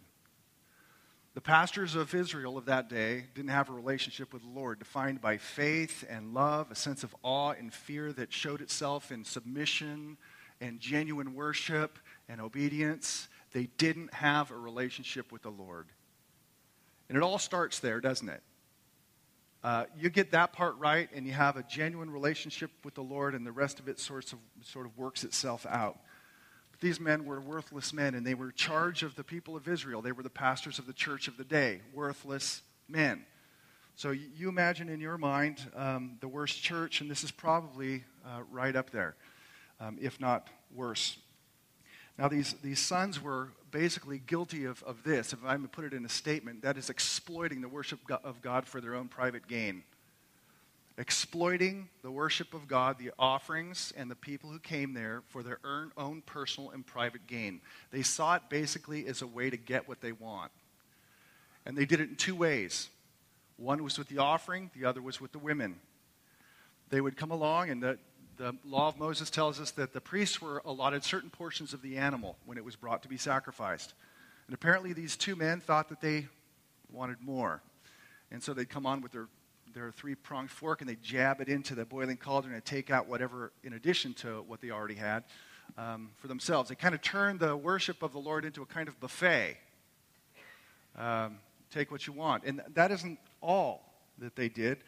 The 1.38 1.42
pastors 1.42 1.94
of 1.94 2.16
Israel 2.16 2.57
of 2.57 2.66
that 2.66 2.89
day 2.89 3.25
didn't 3.36 3.51
have 3.51 3.69
a 3.69 3.72
relationship 3.72 4.34
with 4.34 4.42
the 4.42 4.50
Lord 4.50 4.80
defined 4.80 5.22
by 5.22 5.38
faith 5.38 6.04
and 6.10 6.34
love, 6.34 6.72
a 6.72 6.75
sense 6.75 7.04
of 7.04 7.16
awe 7.22 7.51
and 7.51 7.72
fear 7.72 8.12
that 8.13 8.34
showed 8.34 8.60
itself 8.60 9.12
in 9.12 9.24
submission 9.24 10.18
and 10.62 10.80
genuine 10.80 11.36
worship 11.36 12.00
and 12.28 12.42
obedience. 12.42 13.28
They 13.54 13.68
didn't 13.78 14.16
have 14.16 14.50
a 14.50 14.57
relationship 14.57 15.31
with 15.31 15.44
the 15.44 15.51
Lord. 15.51 15.86
And 17.07 17.16
it 17.16 17.22
all 17.22 17.38
starts 17.38 17.78
there, 17.78 18.01
doesn't 18.01 18.30
it? 18.30 18.42
Uh, 19.63 19.86
you 19.95 20.10
get 20.10 20.31
that 20.31 20.54
part 20.54 20.75
right, 20.80 21.07
and 21.13 21.28
you 21.28 21.34
have 21.34 21.56
a 21.56 21.62
genuine 21.62 22.10
relationship 22.10 22.72
with 22.84 22.95
the 22.95 23.04
Lord, 23.04 23.36
and 23.36 23.45
the 23.45 23.51
rest 23.51 23.80
of 23.80 23.88
it 23.88 24.00
sort 24.00 24.34
of, 24.34 24.39
sort 24.63 24.88
of 24.88 24.98
works 24.98 25.24
itself 25.24 25.68
out. 25.68 26.00
These 26.79 27.00
men 27.00 27.25
were 27.25 27.41
worthless 27.41 27.91
men, 27.91 28.13
and 28.13 28.25
they 28.25 28.35
were 28.35 28.51
charge 28.51 29.01
of 29.01 29.15
the 29.15 29.24
people 29.24 29.56
of 29.56 29.68
Israel. 29.68 30.01
They 30.01 30.12
were 30.12 30.24
the 30.24 30.29
pastors 30.29 30.77
of 30.77 30.85
the 30.85 30.94
church 30.94 31.27
of 31.27 31.38
the 31.38 31.44
day, 31.44 31.81
worthless 31.94 32.62
men. 32.88 33.25
So 33.95 34.12
you 34.12 34.47
imagine 34.47 34.89
in 34.89 35.00
your 35.00 35.18
mind 35.18 35.60
um, 35.75 36.17
the 36.19 36.27
worst 36.27 36.62
church, 36.62 37.01
and 37.01 37.10
this 37.10 37.24
is 37.24 37.31
probably 37.31 38.03
uh, 38.24 38.41
right 38.51 38.75
up 38.75 38.91
there, 38.91 39.15
um, 39.79 39.98
if 40.00 40.19
not 40.19 40.50
worse. 40.75 41.17
Now, 42.19 42.27
these, 42.27 42.53
these 42.62 42.79
sons 42.79 43.22
were 43.22 43.50
basically 43.72 44.19
guilty 44.19 44.65
of, 44.65 44.84
of 44.84 45.03
this. 45.03 45.34
If 45.34 45.39
I'm 45.43 45.63
to 45.63 45.67
put 45.67 45.84
it 45.84 45.93
in 45.93 46.05
a 46.05 46.10
statement, 46.10 46.62
that 46.62 46.77
is 46.77 46.91
exploiting 46.91 47.62
the 47.62 47.69
worship 47.69 48.00
of 48.24 48.41
God 48.41 48.67
for 48.67 48.81
their 48.81 48.93
own 48.93 49.07
private 49.07 49.48
gain 49.48 49.84
exploiting 50.98 51.89
the 52.01 52.12
worship 52.12 52.54
of 52.54 52.68
God, 52.68 52.98
the 52.98 53.12
offerings, 53.20 53.94
and 53.96 54.10
the 54.10 54.16
people 54.16 54.50
who 54.50 54.60
came 54.60 54.94
there 54.94 55.22
for 55.30 55.44
their 55.44 55.60
own 55.96 56.22
personal 56.25 56.72
and 56.72 56.86
private 56.86 57.27
gain. 57.27 57.62
They 57.92 58.01
saw 58.01 58.36
it 58.36 58.44
basically 58.50 59.06
as 59.08 59.22
a 59.22 59.27
way 59.27 59.50
to 59.50 59.58
get 59.58 59.88
what 59.88 60.01
they 60.01 60.12
want. 60.12 60.51
And 61.66 61.77
they 61.77 61.86
did 61.86 62.00
it 62.00 62.10
in 62.10 62.16
two 62.16 62.36
ways 62.36 62.89
one 63.58 63.84
was 63.84 63.98
with 63.98 64.08
the 64.08 64.20
offering, 64.20 64.70
the 64.75 64.86
other 64.86 65.01
was 65.01 65.20
with 65.20 65.32
the 65.32 65.39
women. 65.39 65.80
They 66.89 67.01
would 67.01 67.18
come 67.18 67.32
along, 67.32 67.72
and 67.72 67.82
the, 67.82 67.98
the 68.38 68.56
law 68.63 68.88
of 68.88 69.00
Moses 69.00 69.32
tells 69.32 69.60
us 69.60 69.72
that 69.72 69.94
the 69.94 70.00
priests 70.00 70.39
were 70.39 70.62
allotted 70.63 71.04
certain 71.04 71.32
portions 71.32 71.74
of 71.74 71.82
the 71.82 71.98
animal 71.98 72.38
when 72.46 72.60
it 72.60 72.63
was 72.63 72.75
brought 72.75 73.01
to 73.01 73.10
be 73.10 73.18
sacrificed. 73.18 73.94
And 74.46 74.54
apparently, 74.54 74.94
these 74.94 75.18
two 75.18 75.36
men 75.36 75.60
thought 75.60 75.89
that 75.89 76.01
they 76.01 76.27
wanted 76.92 77.18
more. 77.20 77.62
And 78.32 78.42
so 78.44 78.54
they'd 78.54 78.70
come 78.70 78.86
on 78.86 79.01
with 79.01 79.12
their 79.12 79.27
their 79.77 79.91
three 79.91 80.15
pronged 80.15 80.50
fork 80.50 80.81
and 80.81 80.89
they 80.89 80.96
jab 80.96 81.39
it 81.39 81.48
into 81.48 81.75
the 81.75 81.86
boiling 81.86 82.17
cauldron 82.17 82.55
and 82.55 82.65
take 82.65 82.89
out 82.89 83.07
whatever 83.07 83.51
in 83.63 83.74
addition 83.74 84.12
to 84.15 84.43
what 84.48 84.60
they 84.60 84.72
already 84.72 84.96
had 84.96 85.24
um, 85.77 86.10
for 86.17 86.27
themselves. 86.27 86.69
They 86.69 86.75
kind 86.75 86.96
of 86.96 87.01
turn 87.01 87.38
the 87.38 87.55
worship 87.55 88.01
of 88.01 88.12
the 88.12 88.19
Lord 88.19 88.43
into 88.43 88.63
a 88.63 88.65
kind 88.65 88.88
of 88.88 89.00
buffet. 89.00 89.57
Um, 90.98 91.38
take 91.69 91.91
what 91.91 92.07
you 92.07 92.13
want. 92.13 92.43
And 92.43 92.62
that 92.74 92.91
isn't 92.91 93.19
all 93.39 93.93
that 94.17 94.36
they 94.36 94.50
did. 94.50 94.79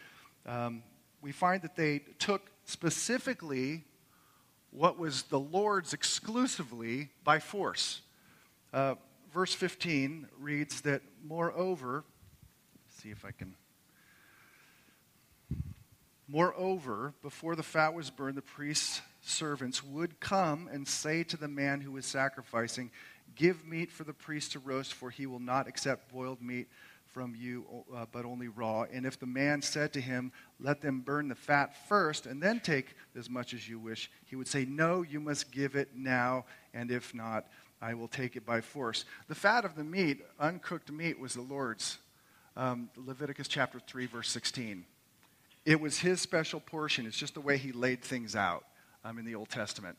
Um, 0.48 0.82
we 1.22 1.32
find 1.32 1.62
that 1.62 1.76
they 1.76 2.00
took 2.18 2.50
specifically 2.66 3.84
what 4.72 4.98
was 4.98 5.24
the 5.24 5.40
Lord's 5.40 5.94
exclusively 5.94 7.10
by 7.24 7.38
force. 7.38 8.02
Uh, 8.74 8.96
verse 9.32 9.54
15 9.54 10.28
reads 10.40 10.82
that, 10.82 11.04
moreover, 11.24 12.06
see 12.88 13.10
if 13.10 13.24
I 13.24 13.32
can 13.32 13.54
Moreover, 16.32 17.16
before 17.24 17.56
the 17.56 17.64
fat 17.64 17.96
was 17.96 18.12
burned, 18.12 18.38
the 18.38 18.44
priest's 18.44 19.02
servants 19.22 19.84
would 19.84 20.20
come 20.20 20.70
and 20.72 20.88
say 20.88 21.24
to 21.24 21.38
the 21.38 21.48
man 21.48 21.82
who 21.82 21.92
was 21.92 22.06
sacrificing, 22.06 22.92
Give 23.36 23.66
meat 23.66 23.92
for 23.92 24.04
the 24.04 24.14
priest 24.14 24.52
to 24.52 24.60
roast, 24.60 24.94
for 24.94 25.10
he 25.10 25.26
will 25.26 25.40
not 25.40 25.68
accept 25.68 26.14
boiled 26.14 26.40
meat 26.40 26.68
from 27.08 27.36
you, 27.36 27.66
uh, 27.96 28.06
but 28.12 28.26
only 28.26 28.48
raw. 28.48 28.84
And 28.84 29.08
if 29.08 29.20
the 29.20 29.26
man 29.26 29.64
said 29.64 29.92
to 29.94 30.02
him, 30.02 30.32
Let 30.60 30.82
them 30.82 31.02
burn 31.02 31.30
the 31.30 31.36
fat 31.36 31.88
first, 31.88 32.28
and 32.28 32.40
then 32.40 32.60
take 32.60 32.96
as 33.18 33.28
much 33.28 33.56
as 33.56 33.68
you 33.68 33.80
wish, 33.80 34.12
he 34.26 34.36
would 34.36 34.48
say, 34.48 34.66
No, 34.66 35.02
you 35.02 35.20
must 35.20 35.52
give 35.52 35.76
it 35.76 35.96
now, 35.96 36.46
and 36.76 36.92
if 36.92 37.16
not, 37.16 37.48
I 37.82 37.96
will 37.96 38.08
take 38.08 38.36
it 38.36 38.46
by 38.46 38.62
force. 38.62 39.04
The 39.30 39.36
fat 39.36 39.66
of 39.66 39.76
the 39.76 39.84
meat, 39.84 40.24
uncooked 40.40 40.92
meat, 40.92 41.20
was 41.20 41.34
the 41.34 41.42
Lord's. 41.42 41.98
Um, 42.56 42.90
Leviticus 42.96 43.48
chapter 43.48 43.80
3, 43.80 44.06
verse 44.06 44.30
16. 44.30 44.86
It 45.66 45.80
was 45.80 46.00
his 46.00 46.22
special 46.22 46.60
portion. 46.60 47.06
It's 47.06 47.18
just 47.18 47.34
the 47.34 47.42
way 47.42 47.58
he 47.58 47.72
laid 47.72 48.02
things 48.02 48.36
out 48.36 48.66
um, 49.04 49.18
in 49.18 49.26
the 49.26 49.36
Old 49.36 49.50
Testament. 49.50 49.98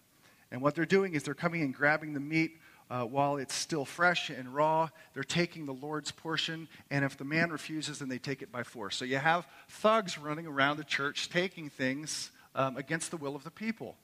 And 0.51 0.61
what 0.61 0.75
they're 0.75 0.87
doing 0.87 1.15
is 1.15 1.23
they're 1.23 1.35
coming 1.35 1.63
and 1.63 1.75
grabbing 1.75 2.13
the 2.13 2.21
meat 2.21 2.59
uh, 2.91 3.05
while 3.05 3.37
it's 3.37 3.55
still 3.55 3.85
fresh 3.85 4.31
and 4.31 4.53
raw. 4.53 4.89
They're 5.15 5.23
taking 5.23 5.65
the 5.65 5.73
Lord's 5.73 6.11
portion, 6.11 6.69
and 6.91 7.05
if 7.05 7.17
the 7.17 7.25
man 7.25 7.51
refuses, 7.51 8.01
then 8.01 8.09
they 8.09 8.19
take 8.19 8.43
it 8.43 8.51
by 8.51 8.65
force. 8.65 8.97
So 8.97 9.05
you 9.05 9.19
have 9.19 9.47
thugs 9.69 10.19
running 10.19 10.47
around 10.47 10.77
the 10.77 10.85
church 10.85 11.31
taking 11.31 11.71
things 11.71 12.33
um, 12.55 12.77
against 12.77 13.13
the 13.13 13.17
will 13.17 13.37
of 13.37 13.45
the 13.45 13.51
people. 13.51 13.97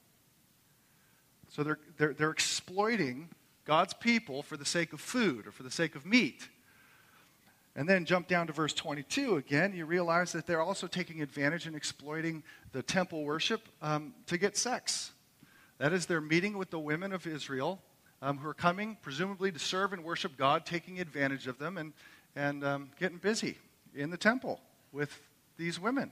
So 1.49 1.63
they're, 1.63 1.79
they're, 1.97 2.13
they're 2.13 2.31
exploiting 2.31 3.29
God's 3.65 3.93
people 3.93 4.41
for 4.41 4.55
the 4.55 4.65
sake 4.65 4.93
of 4.93 5.01
food 5.01 5.47
or 5.47 5.51
for 5.51 5.63
the 5.63 5.71
sake 5.71 5.95
of 5.95 6.05
meat. 6.05 6.47
And 7.77 7.87
then 7.87 8.05
jump 8.05 8.27
down 8.27 8.47
to 8.47 8.53
verse 8.53 8.73
22 8.73 9.37
again, 9.37 9.71
you 9.71 9.85
realize 9.85 10.31
that 10.31 10.47
they're 10.47 10.63
also 10.63 10.87
taking 10.87 11.21
advantage 11.21 11.67
and 11.67 11.75
exploiting 11.75 12.41
the 12.71 12.81
temple 12.81 13.23
worship 13.23 13.61
um, 13.83 14.15
to 14.25 14.39
get 14.39 14.57
sex. 14.57 15.11
That 15.77 15.93
is, 15.93 16.07
they're 16.07 16.19
meeting 16.19 16.57
with 16.57 16.71
the 16.71 16.79
women 16.79 17.13
of 17.13 17.27
Israel 17.27 17.79
um, 18.23 18.39
who 18.39 18.49
are 18.49 18.55
coming, 18.55 18.97
presumably 19.03 19.51
to 19.51 19.59
serve 19.59 19.93
and 19.93 20.03
worship 20.03 20.37
God, 20.37 20.65
taking 20.65 20.99
advantage 20.99 21.45
of 21.45 21.59
them 21.59 21.77
and, 21.77 21.93
and 22.35 22.65
um, 22.65 22.89
getting 22.99 23.19
busy 23.19 23.59
in 23.93 24.09
the 24.09 24.17
temple 24.17 24.59
with 24.91 25.21
these 25.57 25.79
women. 25.79 26.11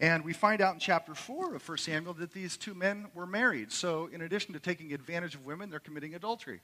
And 0.00 0.24
we 0.24 0.32
find 0.32 0.60
out 0.60 0.74
in 0.74 0.80
chapter 0.80 1.14
4 1.14 1.54
of 1.54 1.68
1 1.68 1.78
Samuel 1.78 2.14
that 2.14 2.32
these 2.32 2.56
two 2.56 2.74
men 2.74 3.06
were 3.14 3.26
married. 3.26 3.70
So, 3.70 4.08
in 4.12 4.22
addition 4.22 4.54
to 4.54 4.58
taking 4.58 4.92
advantage 4.92 5.36
of 5.36 5.46
women, 5.46 5.70
they're 5.70 5.78
committing 5.78 6.16
adultery. 6.16 6.60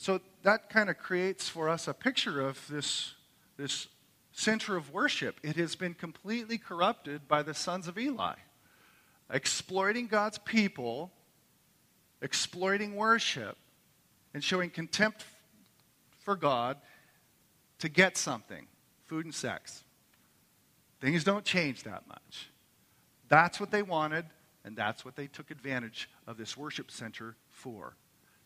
So, 0.00 0.20
that 0.42 0.70
kind 0.70 0.88
of 0.88 0.96
creates 0.96 1.48
for 1.48 1.68
us 1.68 1.86
a 1.86 1.92
picture 1.92 2.40
of 2.40 2.66
this, 2.68 3.12
this 3.58 3.86
center 4.32 4.76
of 4.76 4.92
worship. 4.92 5.38
It 5.42 5.56
has 5.56 5.76
been 5.76 5.92
completely 5.92 6.56
corrupted 6.56 7.28
by 7.28 7.42
the 7.42 7.52
sons 7.52 7.86
of 7.86 7.98
Eli, 7.98 8.36
exploiting 9.30 10.06
God's 10.06 10.38
people 10.38 11.12
exploiting 12.22 12.96
worship 12.96 13.56
and 14.34 14.42
showing 14.44 14.70
contempt 14.70 15.24
for 16.20 16.36
God 16.36 16.76
to 17.78 17.88
get 17.88 18.16
something 18.16 18.66
food 19.06 19.24
and 19.24 19.34
sex. 19.34 19.84
Things 21.00 21.24
don't 21.24 21.44
change 21.44 21.82
that 21.84 22.06
much. 22.06 22.50
That's 23.28 23.58
what 23.58 23.70
they 23.70 23.82
wanted, 23.82 24.26
and 24.64 24.76
that's 24.76 25.04
what 25.04 25.16
they 25.16 25.26
took 25.26 25.50
advantage 25.50 26.10
of 26.26 26.36
this 26.36 26.56
worship 26.56 26.90
center 26.90 27.36
for. 27.48 27.96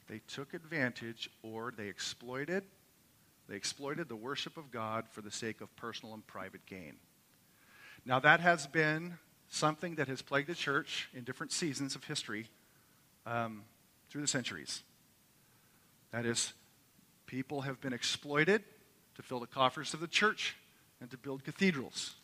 They 0.08 0.20
took 0.28 0.54
advantage 0.54 1.30
or 1.42 1.72
they 1.76 1.88
exploited 1.88 2.64
they 3.48 3.56
exploited 3.56 4.08
the 4.08 4.16
worship 4.16 4.56
of 4.56 4.70
God 4.70 5.04
for 5.10 5.20
the 5.20 5.30
sake 5.30 5.60
of 5.60 5.74
personal 5.76 6.14
and 6.14 6.26
private 6.26 6.64
gain. 6.66 6.94
Now 8.06 8.18
that 8.20 8.40
has 8.40 8.66
been 8.66 9.18
something 9.48 9.96
that 9.96 10.08
has 10.08 10.22
plagued 10.22 10.48
the 10.48 10.54
church 10.54 11.08
in 11.14 11.24
different 11.24 11.52
seasons 11.52 11.94
of 11.94 12.04
history 12.04 12.46
um, 13.26 13.62
through 14.08 14.22
the 14.22 14.28
centuries. 14.28 14.82
That 16.10 16.26
is, 16.26 16.52
people 17.26 17.62
have 17.62 17.80
been 17.80 17.92
exploited 17.92 18.62
to 19.16 19.22
fill 19.22 19.40
the 19.40 19.46
coffers 19.46 19.94
of 19.94 20.00
the 20.00 20.08
church 20.08 20.56
and 21.00 21.10
to 21.10 21.18
build 21.18 21.44
cathedrals. 21.44 22.14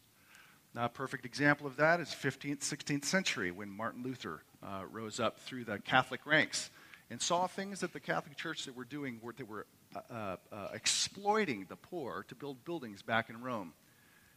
Now, 0.75 0.85
a 0.85 0.89
perfect 0.89 1.25
example 1.25 1.67
of 1.67 1.77
that 1.77 2.01
is 2.01 2.09
15th, 2.09 2.61
16th 2.61 3.05
century 3.05 3.51
when 3.51 3.69
Martin 3.69 4.03
Luther 4.03 4.43
uh, 4.63 4.83
rose 4.91 5.19
up 5.19 5.39
through 5.41 5.65
the 5.65 5.79
Catholic 5.81 6.25
ranks 6.25 6.71
and 7.11 7.21
saw 7.21 7.47
things 7.47 7.81
that 7.81 7.93
the 7.93 8.01
Catholic 8.01 8.37
Church 8.37 8.65
that 8.65 8.77
were 8.77 8.85
doing 8.85 9.19
were 9.21 9.33
they 9.33 9.45
were 9.45 9.67
uh, 9.95 10.15
uh, 10.15 10.37
uh, 10.53 10.69
exploiting 10.73 11.67
the 11.69 11.77
poor 11.77 12.25
to 12.29 12.35
build 12.35 12.65
buildings 12.65 13.03
back 13.03 13.29
in 13.29 13.41
Rome. 13.41 13.73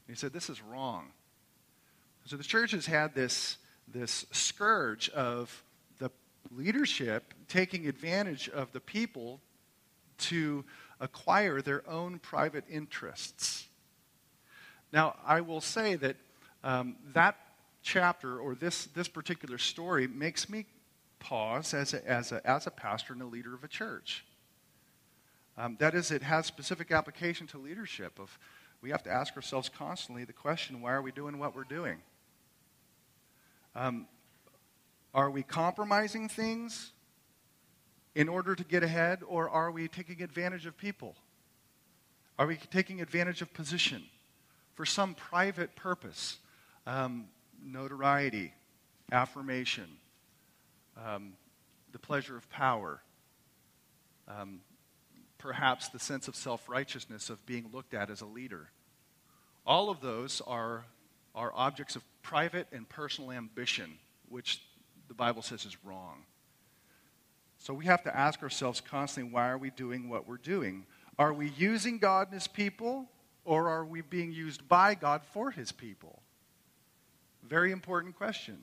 And 0.07 0.15
he 0.15 0.19
said, 0.19 0.33
This 0.33 0.49
is 0.49 0.61
wrong. 0.61 1.11
So 2.25 2.37
the 2.37 2.43
church 2.43 2.71
has 2.71 2.85
had 2.85 3.13
this, 3.13 3.57
this 3.87 4.25
scourge 4.31 5.09
of 5.09 5.63
the 5.99 6.09
leadership 6.51 7.33
taking 7.47 7.87
advantage 7.87 8.49
of 8.49 8.71
the 8.71 8.79
people 8.79 9.39
to 10.17 10.63
acquire 10.99 11.61
their 11.61 11.87
own 11.87 12.17
private 12.19 12.63
interests. 12.69 13.67
Now, 14.91 15.17
I 15.25 15.41
will 15.41 15.61
say 15.61 15.95
that 15.95 16.15
um, 16.63 16.95
that 17.13 17.35
chapter 17.81 18.39
or 18.39 18.55
this, 18.55 18.85
this 18.87 19.09
particular 19.09 19.57
story 19.57 20.07
makes 20.07 20.49
me 20.49 20.65
pause 21.23 21.73
as 21.73 21.93
a, 21.93 22.07
as 22.07 22.31
a, 22.31 22.45
as 22.47 22.67
a 22.67 22.71
pastor 22.71 23.13
and 23.13 23.21
a 23.21 23.25
leader 23.25 23.55
of 23.55 23.63
a 23.63 23.67
church. 23.67 24.25
Um, 25.57 25.77
that 25.79 25.95
is, 25.95 26.11
it 26.11 26.21
has 26.21 26.45
specific 26.45 26.91
application 26.91 27.47
to 27.47 27.57
leadership. 27.57 28.19
Of 28.19 28.37
we 28.81 28.89
have 28.89 29.03
to 29.03 29.11
ask 29.11 29.35
ourselves 29.35 29.69
constantly 29.69 30.25
the 30.25 30.33
question: 30.33 30.81
Why 30.81 30.91
are 30.91 31.01
we 31.01 31.11
doing 31.11 31.39
what 31.39 31.55
we're 31.55 31.63
doing? 31.63 31.99
Um, 33.75 34.07
are 35.13 35.29
we 35.29 35.43
compromising 35.43 36.27
things 36.27 36.91
in 38.15 38.27
order 38.27 38.55
to 38.55 38.63
get 38.63 38.83
ahead, 38.83 39.21
or 39.25 39.49
are 39.49 39.71
we 39.71 39.87
taking 39.87 40.21
advantage 40.21 40.65
of 40.65 40.77
people? 40.77 41.15
Are 42.37 42.47
we 42.47 42.57
taking 42.71 42.99
advantage 42.99 43.41
of 43.41 43.53
position 43.53 44.03
for 44.75 44.85
some 44.85 45.13
private 45.13 45.75
purpose? 45.75 46.37
Um, 46.85 47.25
notoriety, 47.63 48.53
affirmation, 49.11 49.85
um, 50.97 51.33
the 51.91 51.99
pleasure 51.99 52.35
of 52.35 52.49
power, 52.49 53.01
um, 54.27 54.61
perhaps 55.37 55.89
the 55.89 55.99
sense 55.99 56.27
of 56.27 56.35
self 56.35 56.67
righteousness 56.69 57.29
of 57.29 57.45
being 57.45 57.69
looked 57.71 57.93
at 57.93 58.09
as 58.09 58.21
a 58.21 58.25
leader. 58.25 58.69
All 59.65 59.89
of 59.89 60.01
those 60.01 60.41
are, 60.45 60.85
are 61.33 61.51
objects 61.55 61.95
of 61.95 62.03
private 62.21 62.67
and 62.71 62.87
personal 62.87 63.31
ambition, 63.31 63.97
which 64.29 64.61
the 65.07 65.13
Bible 65.13 65.41
says 65.41 65.65
is 65.65 65.77
wrong. 65.83 66.23
So 67.57 67.73
we 67.73 67.85
have 67.85 68.03
to 68.03 68.15
ask 68.15 68.43
ourselves 68.43 68.81
constantly 68.81 69.31
why 69.31 69.47
are 69.49 69.57
we 69.57 69.69
doing 69.69 70.09
what 70.09 70.27
we're 70.27 70.37
doing? 70.37 70.85
Are 71.17 71.33
we 71.33 71.49
using 71.49 71.99
God 71.99 72.27
and 72.27 72.33
his 72.33 72.47
people, 72.47 73.09
or 73.45 73.69
are 73.69 73.85
we 73.85 74.01
being 74.01 74.31
used 74.31 74.67
by 74.67 74.95
God 74.95 75.21
for 75.31 75.51
his 75.51 75.71
people? 75.71 76.21
Very 77.43 77.71
important 77.71 78.17
question. 78.17 78.57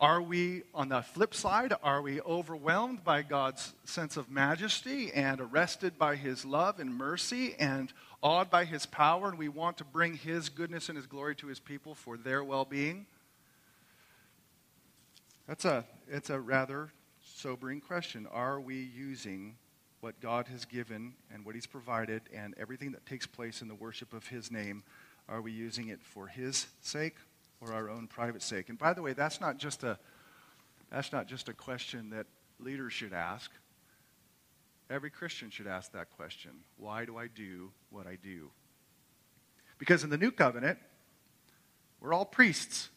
Are 0.00 0.22
we, 0.22 0.62
on 0.74 0.90
the 0.90 1.02
flip 1.02 1.34
side, 1.34 1.72
are 1.82 2.00
we 2.00 2.20
overwhelmed 2.20 3.02
by 3.02 3.22
God's 3.22 3.72
sense 3.84 4.16
of 4.16 4.30
majesty 4.30 5.12
and 5.12 5.40
arrested 5.40 5.98
by 5.98 6.14
his 6.14 6.44
love 6.44 6.78
and 6.78 6.94
mercy 6.94 7.56
and 7.58 7.92
awed 8.22 8.48
by 8.48 8.64
his 8.64 8.86
power, 8.86 9.28
and 9.28 9.36
we 9.36 9.48
want 9.48 9.78
to 9.78 9.84
bring 9.84 10.14
his 10.14 10.50
goodness 10.50 10.88
and 10.88 10.96
his 10.96 11.06
glory 11.06 11.34
to 11.36 11.48
his 11.48 11.58
people 11.58 11.96
for 11.96 12.16
their 12.16 12.44
well 12.44 12.64
being? 12.64 13.06
That's 15.48 15.64
a, 15.64 15.84
it's 16.08 16.30
a 16.30 16.38
rather 16.38 16.92
sobering 17.20 17.80
question. 17.80 18.28
Are 18.30 18.60
we 18.60 18.76
using 18.76 19.56
what 20.00 20.20
God 20.20 20.46
has 20.46 20.64
given 20.64 21.14
and 21.34 21.44
what 21.44 21.56
He's 21.56 21.66
provided 21.66 22.22
and 22.32 22.54
everything 22.56 22.92
that 22.92 23.04
takes 23.06 23.26
place 23.26 23.62
in 23.62 23.68
the 23.68 23.74
worship 23.74 24.12
of 24.12 24.28
His 24.28 24.52
name? 24.52 24.84
Are 25.28 25.40
we 25.40 25.50
using 25.50 25.88
it 25.88 26.00
for 26.02 26.28
His 26.28 26.68
sake 26.82 27.16
or 27.60 27.72
our 27.72 27.90
own 27.90 28.06
private 28.06 28.42
sake? 28.42 28.68
And 28.68 28.78
by 28.78 28.92
the 28.92 29.02
way, 29.02 29.12
that's 29.12 29.40
not 29.40 29.58
just 29.58 29.84
a, 29.84 29.98
that's 30.90 31.12
not 31.12 31.26
just 31.26 31.48
a 31.48 31.52
question 31.52 32.10
that 32.10 32.26
leaders 32.58 32.92
should 32.92 33.12
ask. 33.12 33.50
Every 34.90 35.10
Christian 35.10 35.50
should 35.50 35.66
ask 35.66 35.92
that 35.92 36.10
question 36.10 36.52
Why 36.76 37.04
do 37.04 37.16
I 37.16 37.26
do 37.26 37.70
what 37.90 38.06
I 38.06 38.16
do? 38.22 38.50
Because 39.78 40.02
in 40.02 40.10
the 40.10 40.18
new 40.18 40.30
covenant, 40.30 40.78
we're 42.00 42.12
all 42.12 42.24
priests. 42.24 42.90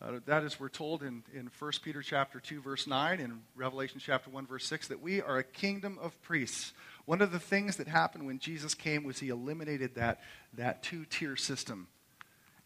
Uh, 0.00 0.20
that 0.26 0.44
is, 0.44 0.60
we're 0.60 0.68
told 0.68 1.02
in, 1.02 1.24
in 1.34 1.50
1 1.58 1.72
Peter 1.82 2.02
chapter 2.02 2.38
2, 2.38 2.60
verse 2.60 2.86
9, 2.86 3.18
and 3.18 3.42
Revelation 3.56 4.00
chapter 4.00 4.30
1, 4.30 4.46
verse 4.46 4.64
6, 4.66 4.88
that 4.88 5.00
we 5.00 5.20
are 5.20 5.38
a 5.38 5.42
kingdom 5.42 5.98
of 6.00 6.20
priests. 6.22 6.72
One 7.04 7.20
of 7.20 7.32
the 7.32 7.40
things 7.40 7.76
that 7.76 7.88
happened 7.88 8.24
when 8.24 8.38
Jesus 8.38 8.74
came 8.74 9.02
was 9.02 9.18
he 9.18 9.28
eliminated 9.28 9.96
that, 9.96 10.20
that 10.54 10.84
two 10.84 11.04
tier 11.04 11.34
system. 11.34 11.88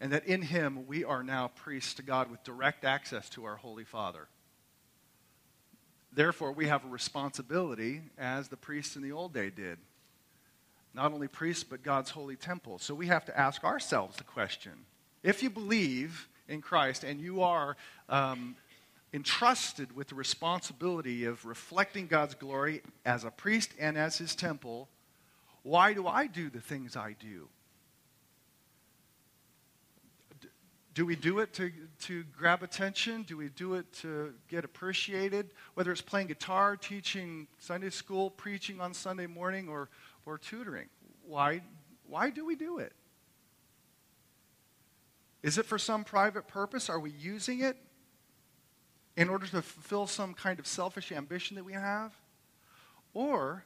And 0.01 0.11
that 0.11 0.25
in 0.25 0.41
him 0.41 0.85
we 0.87 1.03
are 1.03 1.23
now 1.23 1.49
priests 1.55 1.93
to 1.95 2.03
God 2.03 2.29
with 2.29 2.43
direct 2.43 2.83
access 2.83 3.29
to 3.29 3.45
our 3.45 3.55
Holy 3.55 3.83
Father. 3.83 4.27
Therefore, 6.11 6.51
we 6.51 6.67
have 6.67 6.85
a 6.85 6.89
responsibility 6.89 8.01
as 8.17 8.47
the 8.47 8.57
priests 8.57 8.95
in 8.95 9.01
the 9.01 9.11
old 9.11 9.33
day 9.33 9.49
did. 9.49 9.79
Not 10.93 11.11
only 11.11 11.27
priests, 11.27 11.63
but 11.63 11.81
God's 11.81 12.11
holy 12.11 12.35
temple. 12.35 12.77
So 12.77 12.93
we 12.93 13.07
have 13.07 13.25
to 13.25 13.39
ask 13.39 13.63
ourselves 13.63 14.17
the 14.17 14.23
question 14.23 14.73
if 15.23 15.41
you 15.41 15.49
believe 15.49 16.27
in 16.47 16.61
Christ, 16.61 17.03
and 17.03 17.19
you 17.19 17.41
are 17.41 17.77
um, 18.09 18.55
entrusted 19.13 19.95
with 19.95 20.09
the 20.09 20.15
responsibility 20.15 21.25
of 21.25 21.45
reflecting 21.45 22.07
God's 22.07 22.35
glory 22.35 22.81
as 23.05 23.23
a 23.23 23.31
priest 23.31 23.71
and 23.79 23.97
as 23.97 24.17
his 24.17 24.35
temple, 24.35 24.89
Why 25.63 25.93
do 25.93 26.07
I 26.07 26.27
do 26.27 26.49
the 26.49 26.59
things 26.59 26.97
I 26.97 27.15
do? 27.19 27.47
Do 30.93 31.07
we 31.07 31.15
do 31.15 31.39
it 31.39 31.53
to, 31.53 31.71
to 32.01 32.23
grab 32.37 32.61
attention? 32.61 33.23
Do 33.23 33.35
we 33.35 33.49
do 33.49 33.73
it 33.73 33.91
to 34.01 34.33
get 34.47 34.63
appreciated? 34.63 35.49
Whether 35.73 35.91
it's 35.91 36.01
playing 36.01 36.27
guitar, 36.27 36.77
teaching 36.77 37.47
Sunday 37.57 37.89
school, 37.89 38.29
preaching 38.29 38.79
on 38.79 38.93
Sunday 38.93 39.25
morning, 39.25 39.69
or, 39.69 39.89
or 40.25 40.37
tutoring. 40.37 40.89
Why, 41.25 41.61
why 42.07 42.29
do 42.29 42.45
we 42.45 42.55
do 42.55 42.77
it? 42.77 42.93
Is 45.41 45.57
it 45.57 45.65
for 45.65 45.79
some 45.79 46.03
private 46.03 46.47
purpose? 46.47 46.89
Are 46.89 46.99
we 46.99 47.09
using 47.09 47.61
it 47.61 47.75
in 49.17 49.29
order 49.29 49.47
to 49.47 49.61
fulfill 49.61 50.05
some 50.05 50.33
kind 50.33 50.59
of 50.59 50.67
selfish 50.67 51.11
ambition 51.11 51.55
that 51.55 51.65
we 51.65 51.73
have? 51.73 52.13
Or 53.15 53.65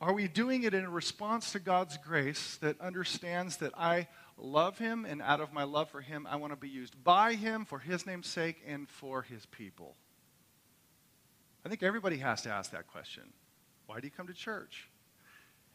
are 0.00 0.12
we 0.12 0.26
doing 0.26 0.64
it 0.64 0.74
in 0.74 0.90
response 0.90 1.52
to 1.52 1.58
God's 1.58 1.96
grace 1.98 2.56
that 2.56 2.80
understands 2.80 3.58
that 3.58 3.72
I 3.76 4.08
love 4.36 4.78
Him 4.78 5.04
and 5.04 5.22
out 5.22 5.40
of 5.40 5.52
my 5.52 5.64
love 5.64 5.90
for 5.90 6.00
Him, 6.00 6.26
I 6.28 6.36
want 6.36 6.52
to 6.52 6.56
be 6.56 6.68
used 6.68 7.02
by 7.02 7.34
Him 7.34 7.64
for 7.64 7.78
His 7.78 8.06
name's 8.06 8.26
sake 8.26 8.62
and 8.66 8.88
for 8.88 9.22
His 9.22 9.46
people? 9.46 9.94
I 11.64 11.68
think 11.68 11.82
everybody 11.82 12.18
has 12.18 12.42
to 12.42 12.50
ask 12.50 12.70
that 12.72 12.86
question. 12.86 13.24
Why 13.86 14.00
do 14.00 14.06
you 14.06 14.10
come 14.10 14.26
to 14.26 14.34
church? 14.34 14.88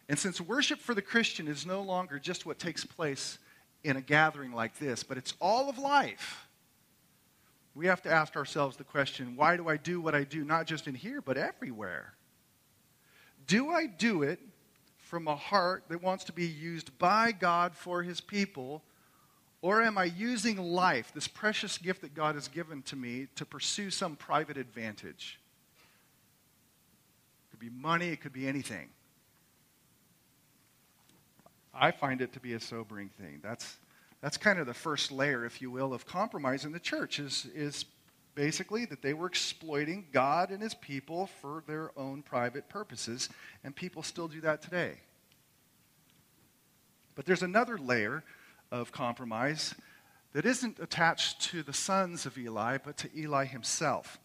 And 0.07 0.17
since 0.17 0.41
worship 0.41 0.79
for 0.79 0.93
the 0.93 1.01
Christian 1.01 1.47
is 1.47 1.65
no 1.65 1.81
longer 1.81 2.19
just 2.19 2.45
what 2.45 2.59
takes 2.59 2.83
place 2.83 3.37
in 3.83 3.95
a 3.95 4.01
gathering 4.01 4.51
like 4.51 4.77
this, 4.79 5.03
but 5.03 5.17
it's 5.17 5.33
all 5.39 5.69
of 5.69 5.77
life. 5.77 6.47
We 7.75 7.85
have 7.85 8.01
to 8.01 8.11
ask 8.11 8.35
ourselves 8.35 8.75
the 8.75 8.83
question 8.83 9.35
why 9.35 9.55
do 9.55 9.69
I 9.69 9.77
do 9.77 10.01
what 10.01 10.15
I 10.15 10.23
do, 10.23 10.43
not 10.43 10.67
just 10.67 10.87
in 10.87 10.95
here, 10.95 11.21
but 11.21 11.37
everywhere? 11.37 12.13
Do 13.47 13.69
I 13.69 13.85
do 13.85 14.23
it 14.23 14.39
from 15.09 15.27
a 15.27 15.35
heart 15.35 15.85
that 15.89 16.03
wants 16.03 16.23
to 16.23 16.31
be 16.31 16.45
used 16.45 16.95
by 16.99 17.31
God 17.31 17.75
for 17.75 18.03
his 18.03 18.21
people? 18.21 18.83
Or 19.63 19.81
am 19.81 19.97
I 19.97 20.03
using 20.03 20.57
life, 20.57 21.11
this 21.15 21.27
precious 21.27 21.79
gift 21.79 22.01
that 22.01 22.13
God 22.13 22.35
has 22.35 22.47
given 22.47 22.83
to 22.83 22.95
me, 22.95 23.27
to 23.35 23.43
pursue 23.43 23.89
some 23.89 24.15
private 24.15 24.55
advantage? 24.55 25.39
It 27.41 27.51
could 27.51 27.59
be 27.59 27.71
money, 27.71 28.09
it 28.09 28.21
could 28.21 28.33
be 28.33 28.47
anything. 28.47 28.87
I 31.73 31.89
find 31.89 32.21
it 32.21 32.31
to 32.33 32.39
be 32.39 32.53
a 32.53 32.59
sobering 32.59 33.09
thing. 33.19 33.39
That's, 33.41 33.77
that's 34.21 34.37
kind 34.37 34.59
of 34.59 34.67
the 34.67 34.75
first 34.75 35.11
layer, 35.11 35.43
if 35.43 35.59
you 35.59 35.71
will, 35.71 35.91
of 35.91 36.05
compromise 36.05 36.65
in 36.65 36.71
the 36.71 36.79
church 36.79 37.17
is, 37.17 37.47
is 37.55 37.83
basically 38.35 38.85
that 38.85 39.01
they 39.01 39.13
were 39.13 39.27
exploiting 39.27 40.07
God 40.11 40.49
and 40.51 40.61
his 40.61 40.73
people 40.73 41.27
for 41.27 41.63
their 41.67 41.91
own 41.97 42.21
private 42.21 42.69
purposes, 42.69 43.29
and 43.63 43.75
people 43.75 44.03
still 44.03 44.27
do 44.27 44.41
that 44.41 44.61
today. 44.61 44.93
But 47.15 47.25
there's 47.25 47.43
another 47.43 47.77
layer 47.77 48.23
of 48.71 48.91
compromise 48.91 49.75
that 50.33 50.45
isn't 50.45 50.79
attached 50.79 51.41
to 51.41 51.63
the 51.63 51.73
sons 51.73 52.25
of 52.25 52.37
Eli, 52.37 52.77
but 52.77 52.97
to 52.97 53.09
Eli 53.17 53.45
himself. 53.45 54.19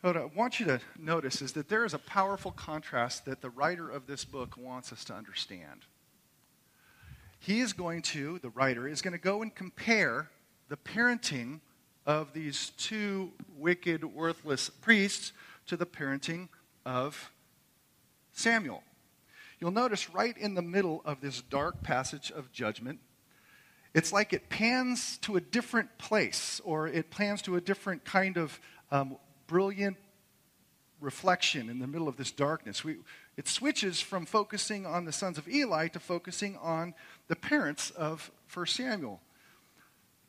What 0.00 0.16
I 0.16 0.24
want 0.24 0.58
you 0.58 0.66
to 0.66 0.80
notice 0.98 1.42
is 1.42 1.52
that 1.52 1.68
there 1.68 1.84
is 1.84 1.94
a 1.94 1.98
powerful 1.98 2.50
contrast 2.50 3.24
that 3.26 3.40
the 3.40 3.50
writer 3.50 3.88
of 3.88 4.06
this 4.06 4.24
book 4.24 4.56
wants 4.56 4.92
us 4.92 5.04
to 5.04 5.14
understand 5.14 5.84
he 7.42 7.58
is 7.58 7.72
going 7.72 8.02
to, 8.02 8.38
the 8.38 8.50
writer, 8.50 8.86
is 8.86 9.02
going 9.02 9.14
to 9.14 9.18
go 9.18 9.42
and 9.42 9.52
compare 9.52 10.30
the 10.68 10.76
parenting 10.76 11.58
of 12.06 12.32
these 12.32 12.70
two 12.76 13.32
wicked, 13.56 14.04
worthless 14.04 14.70
priests 14.70 15.32
to 15.66 15.76
the 15.76 15.86
parenting 15.86 16.48
of 16.84 17.30
Samuel. 18.32 18.82
You'll 19.60 19.70
notice 19.70 20.10
right 20.10 20.36
in 20.36 20.54
the 20.54 20.62
middle 20.62 21.02
of 21.04 21.20
this 21.20 21.40
dark 21.40 21.82
passage 21.82 22.32
of 22.32 22.50
judgment, 22.52 22.98
it's 23.94 24.12
like 24.12 24.32
it 24.32 24.48
pans 24.48 25.18
to 25.18 25.36
a 25.36 25.40
different 25.40 25.98
place 25.98 26.60
or 26.64 26.88
it 26.88 27.10
pans 27.10 27.42
to 27.42 27.56
a 27.56 27.60
different 27.60 28.04
kind 28.04 28.36
of 28.38 28.58
um, 28.90 29.16
brilliant 29.46 29.96
reflection 31.00 31.68
in 31.68 31.78
the 31.78 31.86
middle 31.86 32.08
of 32.08 32.16
this 32.16 32.30
darkness. 32.30 32.82
We, 32.82 32.96
it 33.36 33.48
switches 33.48 34.00
from 34.00 34.24
focusing 34.24 34.86
on 34.86 35.04
the 35.04 35.12
sons 35.12 35.36
of 35.36 35.48
Eli 35.48 35.88
to 35.88 36.00
focusing 36.00 36.56
on 36.56 36.94
the 37.28 37.36
parents 37.36 37.90
of 37.90 38.30
1 38.52 38.66
Samuel. 38.66 39.20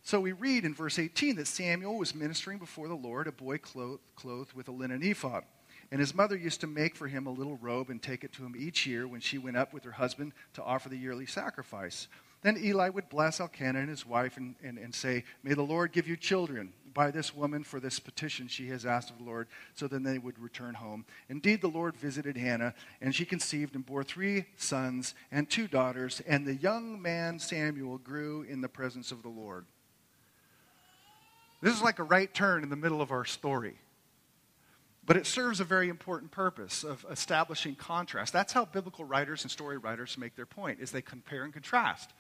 So 0.06 0.20
we 0.20 0.34
read 0.34 0.66
in 0.66 0.76
verse 0.76 1.00
18 1.00 1.38
that 1.38 1.48
Samuel 1.48 1.98
was 1.98 2.14
ministering 2.14 2.58
before 2.58 2.90
the 2.90 2.94
Lord, 2.94 3.26
a 3.28 3.32
boy 3.32 3.58
clothed 3.58 4.54
with 4.54 4.68
a 4.68 4.72
linen 4.72 5.02
ephod. 5.02 5.44
And 5.92 6.00
his 6.00 6.14
mother 6.14 6.36
used 6.36 6.60
to 6.62 6.68
make 6.68 6.96
for 6.96 7.08
him 7.08 7.26
a 7.26 7.32
little 7.32 7.58
robe 7.58 7.90
and 7.90 8.02
take 8.02 8.26
it 8.26 8.34
to 8.34 8.44
him 8.44 8.54
each 8.58 8.86
year 8.86 9.08
when 9.08 9.22
she 9.22 9.38
went 9.38 9.56
up 9.56 9.74
with 9.74 9.86
her 9.86 9.92
husband 9.92 10.34
to 10.56 10.64
offer 10.64 10.90
the 10.90 10.98
yearly 10.98 11.26
sacrifice. 11.26 12.10
Then 12.42 12.58
Eli 12.58 12.90
would 12.90 13.08
bless 13.08 13.40
Elkanah 13.40 13.80
and 13.80 13.90
his 13.90 14.06
wife 14.06 14.36
and, 14.36 14.56
and, 14.62 14.78
and 14.78 14.94
say, 14.94 15.24
May 15.42 15.54
the 15.54 15.62
Lord 15.62 15.94
give 15.94 16.08
you 16.08 16.18
children 16.18 16.74
by 16.94 17.10
this 17.10 17.34
woman 17.34 17.64
for 17.64 17.80
this 17.80 18.00
petition 18.00 18.50
she 18.50 18.68
has 18.68 18.86
asked 18.86 19.10
of 19.10 19.18
the 19.20 19.24
Lord, 19.24 19.48
so 19.74 19.88
then 19.88 20.04
they 20.04 20.20
would 20.20 20.38
return 20.38 20.74
home. 20.74 21.06
Indeed, 21.30 21.62
the 21.62 21.68
Lord 21.68 21.96
visited 21.96 22.36
Hannah, 22.36 22.74
and 23.02 23.16
she 23.16 23.24
conceived 23.24 23.76
and 23.76 23.86
bore 23.86 24.04
three 24.04 24.46
sons 24.58 25.16
and 25.32 25.50
two 25.50 25.68
daughters, 25.70 26.22
and 26.28 26.46
the 26.46 26.56
young 26.56 27.02
man 27.02 27.40
Samuel 27.40 27.98
grew 27.98 28.44
in 28.44 28.60
the 28.60 28.68
presence 28.68 29.14
of 29.14 29.24
the 29.24 29.30
Lord. 29.30 29.66
This 31.64 31.74
is 31.74 31.82
like 31.82 32.00
a 32.00 32.04
right 32.04 32.32
turn 32.34 32.62
in 32.62 32.70
the 32.70 32.76
middle 32.76 33.02
of 33.02 33.14
our 33.14 33.24
story. 33.24 33.76
But 35.06 35.16
it 35.16 35.26
serves 35.26 35.62
a 35.62 35.64
very 35.64 35.88
important 35.88 36.30
purpose 36.30 36.84
of 36.84 37.06
establishing 37.10 37.76
contrast. 37.76 38.34
That's 38.34 38.52
how 38.52 38.66
biblical 38.66 39.06
writers 39.06 39.44
and 39.44 39.52
story 39.52 39.78
writers 39.78 40.18
make 40.18 40.36
their 40.36 40.46
point, 40.46 40.82
is 40.82 40.92
they 40.92 41.02
compare 41.02 41.46
and 41.46 41.54
contrast. 41.54 42.12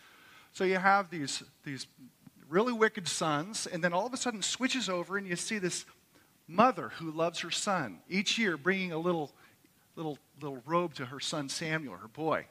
So 0.53 0.63
you 0.63 0.77
have 0.77 1.10
these, 1.10 1.43
these 1.65 1.88
really 2.47 2.71
wicked 2.71 3.06
sons, 3.06 3.67
and 3.67 3.84
then 3.84 3.91
all 3.91 4.06
of 4.06 4.13
a 4.13 4.17
sudden 4.17 4.41
switches 4.41 4.88
over, 4.88 5.17
and 5.17 5.27
you 5.27 5.36
see 5.36 5.60
this 5.60 5.84
mother 6.47 6.93
who 6.99 7.12
loves 7.12 7.39
her 7.39 7.51
son, 7.51 7.99
each 8.08 8.38
year 8.38 8.56
bringing 8.56 8.93
a 8.93 8.97
little, 8.97 9.29
little, 9.97 10.17
little 10.41 10.62
robe 10.65 10.93
to 10.93 11.06
her 11.08 11.19
son 11.19 11.49
Samuel, 11.49 11.97
her 11.97 12.08
boy. 12.08 12.45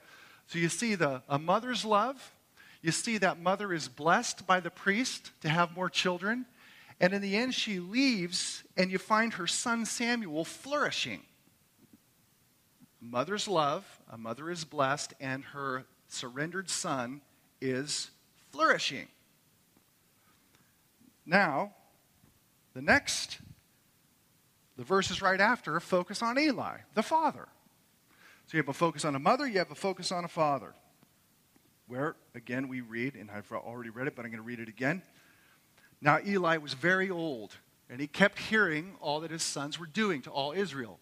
So 0.47 0.59
you 0.59 0.69
see 0.69 0.95
the, 0.95 1.23
a 1.27 1.39
mother's 1.39 1.87
love. 1.87 2.35
You 2.83 2.93
see 2.93 3.17
that 3.17 3.41
mother 3.41 3.73
is 3.73 3.89
blessed 3.89 4.47
by 4.47 4.61
the 4.61 4.71
priest 4.71 5.31
to 5.41 5.49
have 5.49 5.75
more 5.75 5.89
children. 5.89 6.45
And 7.03 7.13
in 7.13 7.21
the 7.21 7.37
end, 7.37 7.53
she 7.53 7.81
leaves, 7.81 8.63
and 8.77 8.89
you 8.89 8.97
find 8.97 9.35
her 9.35 9.49
son 9.49 9.85
Samuel 9.85 10.45
flourishing. 10.45 11.21
A 13.03 13.05
Mother's 13.05 13.49
love, 13.49 13.85
a 14.09 14.17
mother 14.17 14.49
is 14.49 14.65
blessed, 14.65 15.13
and 15.21 15.43
her 15.47 15.85
surrendered 16.07 16.71
son 16.71 17.21
is 17.61 18.13
flourishing. 18.53 19.09
Now, 21.27 21.73
the 22.73 22.83
next, 22.83 23.39
the 24.77 24.85
verses 24.85 25.21
right 25.21 25.41
after 25.41 25.81
focus 25.81 26.23
on 26.23 26.39
Eli, 26.39 26.79
the 26.95 27.03
father. 27.03 27.49
So 28.47 28.57
you 28.57 28.63
have 28.63 28.69
a 28.69 28.73
focus 28.73 29.05
on 29.05 29.17
a 29.17 29.19
mother, 29.19 29.49
you 29.49 29.59
have 29.59 29.73
a 29.73 29.75
focus 29.75 30.13
on 30.13 30.25
a 30.25 30.29
father. 30.29 30.73
Where, 31.89 32.15
again, 32.37 32.69
we 32.69 32.81
read, 32.81 33.17
and 33.17 33.29
I've 33.29 33.51
already 33.51 33.91
read 33.91 34.07
it, 34.07 34.15
but 34.15 34.25
I'm 34.25 34.31
going 34.31 34.39
to 34.39 34.47
read 34.47 34.61
it 34.61 34.69
again. 34.69 35.03
Now, 36.03 36.19
Eli 36.27 36.57
was 36.57 36.75
very 36.75 37.09
old, 37.11 37.57
and 37.89 38.01
he 38.01 38.09
kept 38.09 38.39
hearing 38.39 38.97
all 39.01 39.21
that 39.21 39.31
his 39.31 39.45
sons 39.45 39.79
were 39.79 39.87
doing 39.87 40.21
to 40.23 40.31
all 40.31 40.53
Israel, 40.53 40.99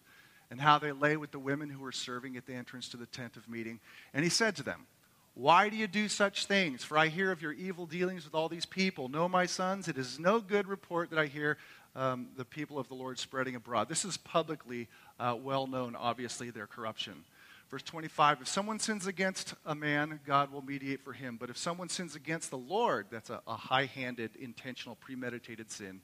and 0.51 0.61
how 0.61 0.77
they 0.77 0.91
lay 0.91 1.17
with 1.17 1.31
the 1.31 1.39
women 1.39 1.69
who 1.69 1.79
were 1.79 1.91
serving 1.91 2.37
at 2.37 2.45
the 2.45 2.53
entrance 2.53 2.87
to 2.89 2.97
the 2.97 3.07
tent 3.07 3.35
of 3.35 3.49
meeting. 3.49 3.79
And 4.13 4.23
he 4.23 4.29
said 4.29 4.55
to 4.57 4.63
them, 4.63 4.85
why 5.33 5.69
do 5.69 5.77
you 5.77 5.87
do 5.87 6.09
such 6.09 6.45
things? 6.45 6.83
For 6.83 6.97
I 6.97 7.07
hear 7.07 7.31
of 7.31 7.41
your 7.41 7.53
evil 7.53 7.85
dealings 7.85 8.25
with 8.25 8.35
all 8.35 8.49
these 8.49 8.65
people. 8.65 9.07
No, 9.07 9.29
my 9.29 9.45
sons, 9.45 9.87
it 9.87 9.97
is 9.97 10.19
no 10.19 10.39
good 10.39 10.67
report 10.67 11.09
that 11.09 11.19
I 11.19 11.27
hear 11.27 11.57
um, 11.95 12.27
the 12.35 12.45
people 12.45 12.77
of 12.77 12.89
the 12.89 12.95
Lord 12.95 13.17
spreading 13.17 13.55
abroad. 13.55 13.87
This 13.87 14.05
is 14.05 14.17
publicly 14.17 14.87
uh, 15.19 15.37
well 15.41 15.67
known, 15.67 15.95
obviously, 15.95 16.49
their 16.49 16.67
corruption. 16.67 17.23
Verse 17.71 17.83
25 17.83 18.41
If 18.41 18.47
someone 18.49 18.79
sins 18.79 19.07
against 19.07 19.55
a 19.65 19.73
man, 19.73 20.19
God 20.25 20.51
will 20.51 20.61
mediate 20.61 21.01
for 21.01 21.13
him. 21.13 21.37
But 21.39 21.49
if 21.49 21.57
someone 21.57 21.87
sins 21.87 22.15
against 22.15 22.51
the 22.51 22.57
Lord, 22.57 23.07
that's 23.09 23.29
a, 23.29 23.41
a 23.47 23.55
high 23.55 23.85
handed, 23.85 24.35
intentional, 24.35 24.95
premeditated 24.95 25.71
sin, 25.71 26.01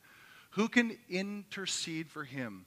who 0.51 0.69
can 0.69 0.97
intercede 1.09 2.09
for 2.09 2.23
him? 2.23 2.65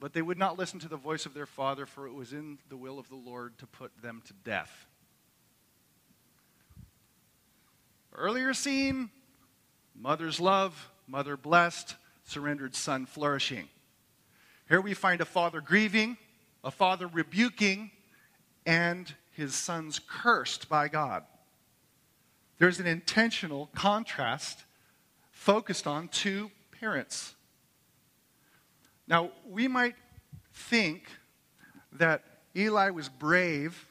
But 0.00 0.12
they 0.12 0.22
would 0.22 0.36
not 0.36 0.58
listen 0.58 0.80
to 0.80 0.88
the 0.88 0.96
voice 0.96 1.24
of 1.24 1.32
their 1.32 1.46
father, 1.46 1.86
for 1.86 2.08
it 2.08 2.12
was 2.12 2.32
in 2.32 2.58
the 2.68 2.76
will 2.76 2.98
of 2.98 3.08
the 3.08 3.14
Lord 3.14 3.56
to 3.58 3.66
put 3.66 3.92
them 4.02 4.20
to 4.26 4.32
death. 4.44 4.86
Earlier 8.12 8.52
scene, 8.52 9.10
mother's 9.94 10.40
love, 10.40 10.90
mother 11.06 11.36
blessed, 11.36 11.94
surrendered 12.24 12.74
son 12.74 13.06
flourishing. 13.06 13.68
Here 14.68 14.80
we 14.80 14.94
find 14.94 15.20
a 15.20 15.24
father 15.24 15.60
grieving, 15.60 16.16
a 16.64 16.72
father 16.72 17.06
rebuking, 17.06 17.92
and 18.66 19.14
his 19.32 19.54
sons 19.54 20.00
cursed 20.06 20.68
by 20.68 20.88
God. 20.88 21.24
There's 22.58 22.80
an 22.80 22.86
intentional 22.86 23.68
contrast 23.74 24.64
focused 25.32 25.86
on 25.86 26.08
two 26.08 26.50
parents. 26.80 27.34
Now, 29.06 29.30
we 29.46 29.68
might 29.68 29.96
think 30.52 31.08
that 31.92 32.22
Eli 32.56 32.90
was 32.90 33.08
brave 33.08 33.86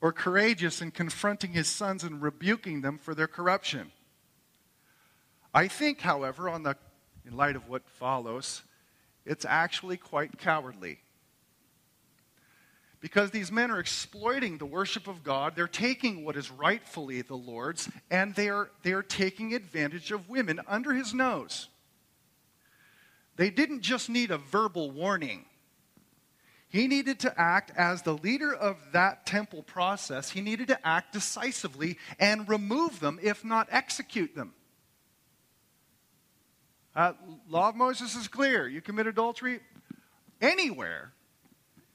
or 0.00 0.12
courageous 0.12 0.80
in 0.80 0.90
confronting 0.92 1.52
his 1.52 1.68
sons 1.68 2.04
and 2.04 2.22
rebuking 2.22 2.80
them 2.80 2.96
for 2.96 3.14
their 3.14 3.26
corruption. 3.26 3.92
I 5.52 5.68
think, 5.68 6.00
however, 6.00 6.48
on 6.48 6.62
the, 6.62 6.76
in 7.26 7.36
light 7.36 7.56
of 7.56 7.68
what 7.68 7.88
follows, 7.88 8.62
it's 9.26 9.44
actually 9.44 9.96
quite 9.96 10.38
cowardly. 10.38 11.00
Because 13.00 13.30
these 13.30 13.50
men 13.50 13.70
are 13.70 13.80
exploiting 13.80 14.58
the 14.58 14.66
worship 14.66 15.08
of 15.08 15.24
God, 15.24 15.56
they're 15.56 15.66
taking 15.66 16.24
what 16.24 16.36
is 16.36 16.50
rightfully 16.50 17.22
the 17.22 17.36
Lord's, 17.36 17.88
and 18.10 18.34
they 18.34 18.50
are, 18.50 18.70
they 18.82 18.92
are 18.92 19.02
taking 19.02 19.54
advantage 19.54 20.12
of 20.12 20.28
women 20.28 20.60
under 20.68 20.92
his 20.92 21.14
nose. 21.14 21.68
They 23.36 23.48
didn't 23.48 23.80
just 23.80 24.10
need 24.10 24.30
a 24.30 24.36
verbal 24.36 24.90
warning. 24.90 25.46
He 26.68 26.86
needed 26.86 27.20
to 27.20 27.40
act 27.40 27.72
as 27.74 28.02
the 28.02 28.12
leader 28.12 28.54
of 28.54 28.76
that 28.92 29.24
temple 29.24 29.62
process. 29.62 30.30
He 30.30 30.42
needed 30.42 30.68
to 30.68 30.86
act 30.86 31.14
decisively 31.14 31.96
and 32.18 32.46
remove 32.48 33.00
them, 33.00 33.18
if 33.22 33.44
not 33.44 33.66
execute 33.70 34.34
them. 34.34 34.52
Uh, 36.94 37.14
law 37.48 37.70
of 37.70 37.76
Moses 37.76 38.14
is 38.14 38.28
clear. 38.28 38.68
You 38.68 38.82
commit 38.82 39.06
adultery 39.06 39.60
anywhere, 40.40 41.12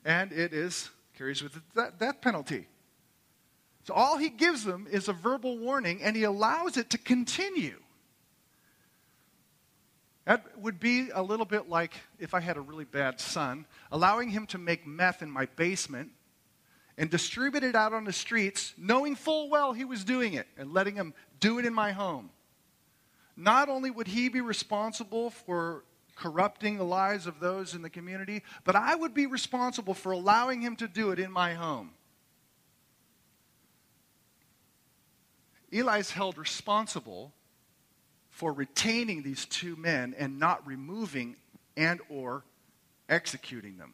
and 0.03 0.31
it 0.31 0.51
is 0.51 0.89
carries 1.17 1.41
with 1.41 1.55
it 1.55 1.63
that 1.75 1.99
death 1.99 2.21
penalty. 2.21 2.67
So 3.83 3.93
all 3.93 4.17
he 4.17 4.29
gives 4.29 4.63
them 4.63 4.87
is 4.89 5.07
a 5.07 5.13
verbal 5.13 5.57
warning, 5.57 6.01
and 6.01 6.15
he 6.15 6.23
allows 6.23 6.75
it 6.77 6.89
to 6.91 6.97
continue. 6.97 7.79
That 10.25 10.59
would 10.59 10.79
be 10.79 11.09
a 11.13 11.21
little 11.21 11.45
bit 11.45 11.69
like 11.69 11.93
if 12.17 12.33
I 12.33 12.39
had 12.39 12.57
a 12.57 12.61
really 12.61 12.85
bad 12.85 13.19
son, 13.19 13.67
allowing 13.91 14.29
him 14.29 14.47
to 14.47 14.57
make 14.57 14.87
meth 14.87 15.21
in 15.21 15.29
my 15.29 15.45
basement 15.55 16.09
and 16.97 17.11
distribute 17.11 17.63
it 17.63 17.75
out 17.75 17.93
on 17.93 18.05
the 18.05 18.13
streets, 18.13 18.73
knowing 18.77 19.15
full 19.15 19.49
well 19.49 19.73
he 19.73 19.85
was 19.85 20.03
doing 20.03 20.33
it, 20.33 20.47
and 20.57 20.73
letting 20.73 20.95
him 20.95 21.13
do 21.39 21.59
it 21.59 21.65
in 21.65 21.73
my 21.73 21.91
home. 21.91 22.31
Not 23.37 23.69
only 23.69 23.91
would 23.91 24.07
he 24.07 24.29
be 24.29 24.41
responsible 24.41 25.29
for 25.29 25.83
corrupting 26.15 26.77
the 26.77 26.85
lives 26.85 27.27
of 27.27 27.39
those 27.39 27.75
in 27.75 27.81
the 27.81 27.89
community, 27.89 28.41
but 28.63 28.75
I 28.75 28.95
would 28.95 29.13
be 29.13 29.25
responsible 29.25 29.93
for 29.93 30.11
allowing 30.11 30.61
him 30.61 30.75
to 30.77 30.87
do 30.87 31.11
it 31.11 31.19
in 31.19 31.31
my 31.31 31.53
home. 31.53 31.91
Eli's 35.71 36.11
held 36.11 36.37
responsible 36.37 37.33
for 38.29 38.53
retaining 38.53 39.23
these 39.23 39.45
two 39.45 39.75
men 39.75 40.15
and 40.17 40.39
not 40.39 40.65
removing 40.65 41.35
and 41.75 41.99
or 42.09 42.43
executing 43.09 43.77
them. 43.77 43.93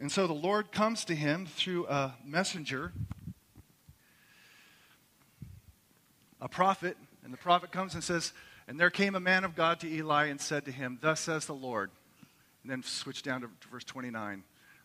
And 0.00 0.10
so 0.10 0.26
the 0.26 0.32
Lord 0.32 0.72
comes 0.72 1.04
to 1.04 1.14
him 1.14 1.46
through 1.46 1.86
a 1.86 2.14
messenger, 2.24 2.92
a 6.40 6.48
prophet, 6.48 6.96
and 7.22 7.32
the 7.32 7.38
prophet 7.38 7.70
comes 7.70 7.94
and 7.94 8.02
says, 8.02 8.32
And 8.68 8.78
there 8.78 8.90
came 8.90 9.14
a 9.14 9.20
man 9.20 9.44
of 9.44 9.54
God 9.54 9.80
to 9.80 9.88
Eli 9.88 10.26
and 10.26 10.40
said 10.40 10.64
to 10.66 10.72
him, 10.72 10.98
Thus 11.00 11.20
says 11.20 11.46
the 11.46 11.54
Lord. 11.54 11.90
And 12.62 12.70
then 12.70 12.82
switch 12.82 13.22
down 13.22 13.40
to, 13.40 13.48
verse 13.70 13.84
29. 13.84 14.44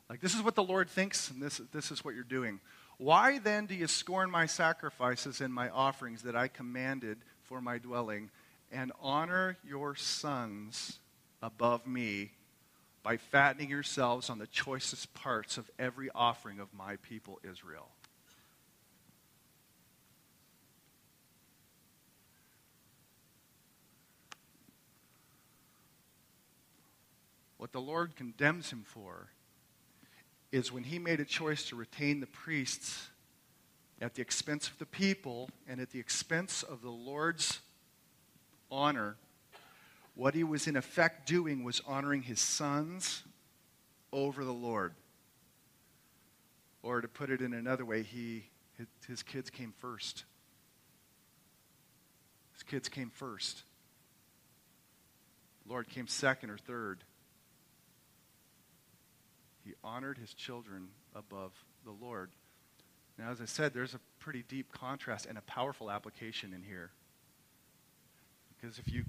Like, 0.10 0.22
this 0.22 0.34
is 0.34 0.42
what 0.42 0.56
the 0.56 0.64
Lord 0.64 0.90
thinks, 0.90 1.30
and 1.30 1.42
this, 1.42 1.62
this 1.72 1.92
is 1.92 2.04
what 2.04 2.16
you're 2.16 2.24
doing. 2.24 2.60
Why 2.98 3.38
then 3.38 3.66
do 3.66 3.76
you 3.76 3.88
scorn 3.88 4.32
my 4.32 4.46
sacrifices 4.46 5.42
and 5.42 5.54
my 5.54 5.70
offerings 5.70 6.24
that 6.24 6.36
I 6.36 6.48
commanded 6.48 7.20
for 7.44 7.62
my 7.62 7.78
dwelling, 7.78 8.30
and 8.72 8.92
honor 9.02 9.58
your 9.66 9.96
sons 9.96 11.00
above 11.42 11.86
me 11.88 12.32
by 13.04 13.18
fattening 13.18 13.70
yourselves 13.70 14.30
on 14.30 14.40
the 14.40 14.48
choicest 14.48 15.14
parts 15.14 15.58
of 15.58 15.70
every 15.80 16.10
offering 16.14 16.60
of 16.60 16.68
my 16.74 16.98
people 16.98 17.40
Israel. 17.50 17.88
What 27.68 27.74
the 27.74 27.82
Lord 27.82 28.16
condemns 28.16 28.72
him 28.72 28.84
for 28.86 29.28
is 30.54 30.72
when 30.72 30.84
he 30.84 31.00
made 31.00 31.20
a 31.20 31.26
choice 31.26 31.68
to 31.68 31.76
retain 31.76 32.22
the 32.22 32.26
priests 32.26 33.10
at 34.00 34.14
the 34.14 34.22
expense 34.22 34.70
of 34.70 34.78
the 34.78 34.86
people 34.86 35.50
and 35.68 35.82
at 35.82 35.90
the 35.90 36.00
expense 36.00 36.64
of 36.64 36.82
the 36.82 36.90
Lord's 36.90 37.60
honor, 38.72 39.18
what 40.16 40.34
he 40.34 40.46
was 40.46 40.66
in 40.66 40.78
effect 40.78 41.28
doing 41.28 41.66
was 41.66 41.82
honoring 41.86 42.22
his 42.22 42.40
sons 42.40 43.24
over 44.14 44.46
the 44.46 44.54
Lord. 44.54 44.94
Or 46.84 47.02
to 47.02 47.08
put 47.10 47.30
it 47.30 47.42
in 47.42 47.54
another 47.54 47.84
way, 47.84 48.02
he, 48.02 48.46
his 49.06 49.24
kids 49.24 49.50
came 49.50 49.74
first. 49.78 50.24
His 52.54 52.64
kids 52.64 52.88
came 52.88 53.10
first. 53.10 53.64
Lord 55.68 55.90
came 55.90 56.08
second 56.08 56.50
or 56.50 56.58
third. 56.58 57.04
He 59.68 59.74
honored 59.84 60.18
his 60.18 60.34
children 60.34 60.88
above 61.14 61.52
the 61.84 61.92
Lord. 61.92 62.32
Now, 63.20 63.32
as 63.32 63.42
I 63.42 63.46
said, 63.46 63.74
there's 63.74 63.94
a 63.94 64.00
pretty 64.18 64.46
deep 64.48 64.72
contrast 64.72 65.26
and 65.26 65.38
a 65.38 65.42
powerful 65.42 65.92
application 65.92 66.54
in 66.54 66.64
here. 66.64 66.92
Because 68.56 68.80
if 68.80 68.88
you 68.88 69.04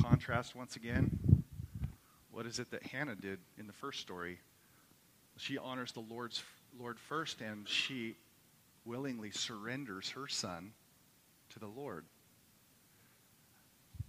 contrast 0.00 0.56
once 0.56 0.76
again, 0.76 1.44
what 2.30 2.46
is 2.46 2.58
it 2.58 2.70
that 2.70 2.82
Hannah 2.82 3.14
did 3.14 3.40
in 3.58 3.66
the 3.66 3.74
first 3.74 4.00
story? 4.00 4.38
She 5.36 5.58
honors 5.58 5.92
the 5.92 6.00
Lord's 6.00 6.42
Lord 6.78 6.98
first, 6.98 7.42
and 7.42 7.68
she 7.68 8.16
willingly 8.86 9.30
surrenders 9.30 10.08
her 10.12 10.28
son 10.28 10.72
to 11.50 11.58
the 11.58 11.66
Lord. 11.66 12.06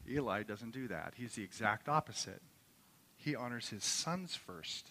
Eli 0.09 0.43
doesn't 0.43 0.71
do 0.71 0.87
that. 0.87 1.15
He's 1.17 1.35
the 1.35 1.43
exact 1.43 1.89
opposite. 1.89 2.41
He 3.17 3.35
honors 3.35 3.67
his 3.67 3.83
sons 3.83 4.37
first 4.37 4.87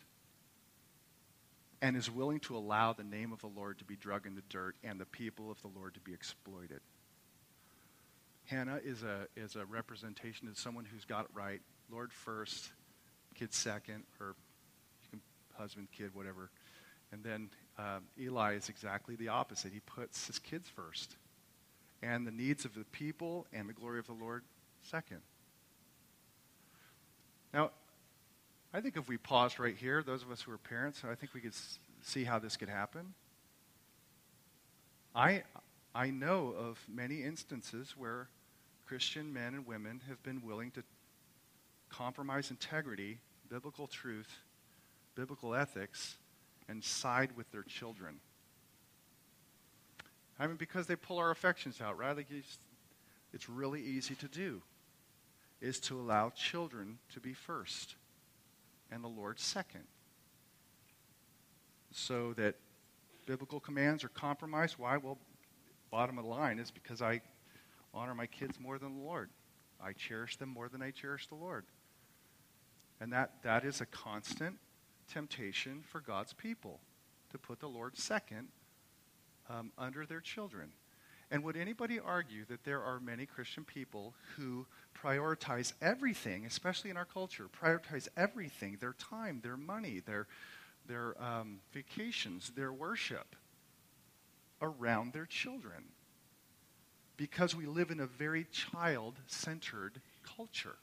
and 1.83 1.97
is 1.97 2.11
willing 2.11 2.41
to 2.41 2.57
allow 2.57 2.93
the 2.93 3.05
name 3.05 3.33
of 3.33 3.41
the 3.41 3.47
Lord 3.47 3.79
to 3.79 3.85
be 3.85 3.97
drug 3.97 4.27
in 4.27 4.35
the 4.35 4.43
dirt 4.49 4.77
and 4.85 5.01
the 5.01 5.07
people 5.07 5.51
of 5.51 5.61
the 5.63 5.69
Lord 5.69 5.95
to 5.95 6.01
be 6.01 6.13
exploited. 6.13 6.81
Hannah 8.47 8.81
is 8.85 9.03
a, 9.03 9.29
is 9.37 9.57
a 9.57 9.65
representation 9.65 10.49
of 10.49 10.59
someone 10.59 10.85
who's 10.85 11.05
got 11.05 11.25
it 11.27 11.31
right. 11.33 11.61
Lord 11.91 12.13
first, 12.13 12.73
kid 13.35 13.55
second, 13.55 14.05
or 14.21 14.35
husband, 15.57 15.89
kid, 15.97 16.15
whatever. 16.15 16.51
And 17.13 17.23
then 17.25 17.51
um, 17.79 18.05
Eli 18.19 18.55
is 18.55 18.69
exactly 18.69 19.17
the 19.17 19.29
opposite. 19.29 19.73
He 19.73 19.81
puts 19.81 20.27
his 20.27 20.39
kids 20.39 20.69
first, 20.69 21.17
and 22.03 22.27
the 22.27 22.31
needs 22.31 22.65
of 22.65 22.75
the 22.75 22.85
people 22.85 23.47
and 23.53 23.69
the 23.69 23.73
glory 23.73 23.99
of 23.99 24.07
the 24.07 24.13
Lord 24.13 24.43
second. 24.83 25.21
Now, 27.53 27.71
I 28.73 28.81
think 28.81 28.97
if 28.97 29.09
we 29.09 29.17
paused 29.17 29.59
right 29.59 29.77
here, 29.77 30.03
those 30.03 30.23
of 30.23 30.31
us 30.31 30.43
who 30.43 30.53
are 30.53 30.59
parents, 30.59 31.03
I 31.05 31.15
think 31.15 31.35
we 31.35 31.41
could 31.41 31.55
see 32.03 32.25
how 32.25 32.39
this 32.39 32.57
could 32.57 32.69
happen. 32.69 33.15
I, 35.15 35.43
I 35.93 36.11
know 36.11 36.55
of 36.57 36.79
many 36.89 37.25
instances 37.25 37.95
where 37.99 38.29
Christian 38.87 39.33
men 39.33 39.55
and 39.55 39.67
women 39.67 40.03
have 40.09 40.23
been 40.23 40.41
willing 40.45 40.71
to 40.73 40.85
compromise 41.89 42.53
integrity, 42.53 43.19
biblical 43.49 43.89
truth, 43.89 44.39
biblical 45.17 45.55
ethics, 45.55 46.17
and 46.69 46.85
side 46.85 47.31
with 47.37 47.51
their 47.51 47.65
children. 47.65 48.21
I 50.39 50.47
mean, 50.47 50.57
because 50.57 50.87
they 50.87 50.97
pull 50.97 51.19
our 51.19 51.33
affections 51.33 51.81
out, 51.81 51.99
right? 51.99 52.17
Like 52.17 52.29
it's 53.33 53.49
really 53.49 53.83
easy 53.83 54.15
to 54.15 54.29
do, 54.29 54.63
is 55.61 55.81
to 55.81 55.99
allow 55.99 56.31
children 56.31 56.99
to 57.13 57.21
be 57.21 57.35
first 57.35 57.97
and 58.91 59.03
the 59.03 59.09
Lord 59.09 59.39
second. 59.39 59.85
So 61.93 62.33
that 62.35 62.57
biblical 63.27 63.61
commands 63.61 64.05
are 64.05 64.09
compromised. 64.09 64.77
Why? 64.79 64.97
Well, 64.97 65.19
bottom 65.91 66.19
of 66.19 66.25
the 66.25 66.31
line 66.31 66.59
is 66.59 66.71
because 66.71 67.03
I 67.03 67.21
honor 67.93 68.15
my 68.15 68.27
kids 68.27 68.59
more 68.61 68.79
than 68.79 68.97
the 68.97 69.05
Lord. 69.05 69.31
I 69.83 69.93
cherish 69.93 70.37
them 70.37 70.49
more 70.49 70.69
than 70.69 70.83
I 70.83 70.91
cherish 70.91 71.27
the 71.27 71.35
Lord. 71.35 71.65
And 73.01 73.13
that, 73.13 73.43
that 73.43 73.65
is 73.65 73.81
a 73.81 73.87
constant 73.87 74.57
temptation 75.13 75.83
for 75.91 76.01
God's 76.01 76.33
people 76.33 76.81
to 77.31 77.39
put 77.39 77.61
the 77.61 77.69
Lord 77.69 77.97
second 77.97 78.49
um, 79.49 79.73
under 79.79 80.07
their 80.07 80.21
children. 80.21 80.73
And 81.31 81.45
would 81.45 81.57
anybody 81.57 82.01
argue 82.01 82.45
that 82.47 82.65
there 82.65 82.83
are 82.83 82.99
many 82.99 83.25
Christian 83.25 83.65
people 83.65 84.15
who 84.37 84.67
prioritize 85.01 85.73
everything, 85.81 86.45
especially 86.45 86.91
in 86.91 86.97
our 86.97 87.05
culture, 87.05 87.49
prioritize 87.49 88.09
everything 88.17 88.79
their 88.81 88.95
time, 88.95 89.41
their 89.43 89.57
money, 89.57 90.01
their, 90.05 90.27
their 90.87 91.15
um, 91.23 91.61
vacations, 91.73 92.51
their 92.57 92.73
worship 92.73 93.37
around 94.61 95.13
their 95.13 95.27
children? 95.27 95.85
Because 97.17 97.55
we 97.55 97.67
live 97.67 97.91
in 97.91 98.01
a 98.01 98.07
very 98.07 98.45
child 98.51 99.15
centered 99.27 100.01
culture 100.37 100.77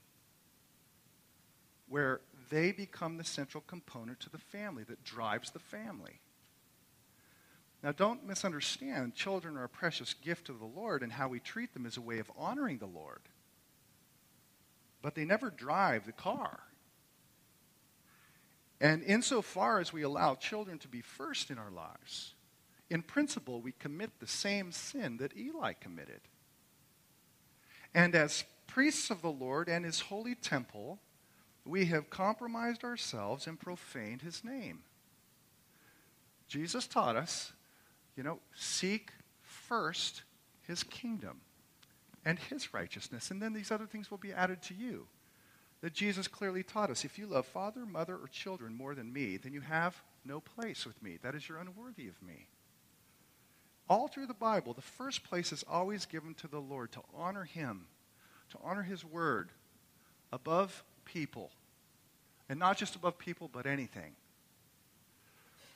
where 1.90 2.22
they 2.50 2.72
become 2.72 3.18
the 3.18 3.24
central 3.24 3.64
component 3.68 4.20
to 4.22 4.30
the 4.30 4.38
family 4.38 4.84
that 4.84 5.04
drives 5.04 5.52
the 5.52 5.60
family. 5.60 6.20
Now, 7.88 7.94
don't 7.94 8.28
misunderstand. 8.28 9.16
Children 9.16 9.56
are 9.56 9.64
a 9.64 9.70
precious 9.70 10.14
gift 10.14 10.48
to 10.48 10.52
the 10.52 10.66
Lord, 10.66 11.04
and 11.04 11.10
how 11.10 11.30
we 11.30 11.40
treat 11.40 11.74
them 11.74 11.86
is 11.86 11.96
a 11.96 12.02
way 12.02 12.20
of 12.20 12.30
honoring 12.38 12.80
the 12.80 12.86
Lord. 12.86 13.22
But 15.02 15.16
they 15.16 15.24
never 15.24 15.50
drive 15.50 16.06
the 16.06 16.12
car. 16.12 16.60
And 18.82 19.04
insofar 19.04 19.80
as 19.80 19.94
we 19.94 20.02
allow 20.02 20.36
children 20.36 20.80
to 20.80 20.90
be 20.90 21.00
first 21.00 21.50
in 21.50 21.58
our 21.58 21.72
lives, 21.72 22.34
in 22.90 23.04
principle, 23.04 23.62
we 23.62 23.72
commit 23.72 24.20
the 24.20 24.28
same 24.28 24.74
sin 24.74 25.16
that 25.22 25.38
Eli 25.38 25.72
committed. 25.72 26.20
And 27.94 28.16
as 28.16 28.44
priests 28.68 29.10
of 29.10 29.22
the 29.22 29.32
Lord 29.32 29.70
and 29.70 29.86
his 29.86 30.02
holy 30.02 30.36
temple, 30.36 31.00
we 31.64 31.86
have 31.86 32.10
compromised 32.10 32.84
ourselves 32.84 33.48
and 33.48 33.58
profaned 33.58 34.24
his 34.24 34.44
name. 34.44 34.80
Jesus 36.50 36.86
taught 36.86 37.16
us, 37.16 37.54
you 38.18 38.24
know, 38.24 38.40
seek 38.56 39.12
first 39.42 40.24
his 40.68 40.84
kingdom 40.84 41.42
and 42.26 42.40
his 42.40 42.74
righteousness, 42.74 43.32
and 43.32 43.42
then 43.42 43.54
these 43.54 43.72
other 43.72 43.86
things 43.86 44.12
will 44.12 44.18
be 44.18 44.34
added 44.34 44.62
to 44.64 44.74
you. 44.74 45.08
That 45.82 45.94
Jesus 45.94 46.28
clearly 46.28 46.64
taught 46.64 46.90
us 46.90 47.06
if 47.06 47.20
you 47.20 47.28
love 47.28 47.46
father, 47.46 47.86
mother, 47.86 48.16
or 48.16 48.28
children 48.28 48.76
more 48.76 48.96
than 48.96 49.14
me, 49.14 49.38
then 49.38 49.54
you 49.54 49.62
have 49.62 50.02
no 50.26 50.40
place 50.40 50.86
with 50.86 51.02
me. 51.02 51.20
That 51.22 51.36
is, 51.36 51.48
you're 51.48 51.60
unworthy 51.60 52.08
of 52.08 52.22
me. 52.22 52.48
All 53.88 54.08
through 54.08 54.26
the 54.26 54.34
Bible, 54.34 54.74
the 54.74 54.82
first 54.82 55.24
place 55.24 55.54
is 55.54 55.64
always 55.70 56.06
given 56.06 56.34
to 56.36 56.48
the 56.48 56.60
Lord 56.60 56.92
to 56.94 57.02
honor 57.16 57.44
him, 57.44 57.86
to 58.52 58.58
honor 58.64 58.84
his 58.84 59.06
word 59.06 59.52
above 60.34 60.84
people. 61.06 61.52
And 62.50 62.60
not 62.60 62.78
just 62.78 62.96
above 62.96 63.18
people, 63.18 63.50
but 63.52 63.66
anything. 63.66 64.16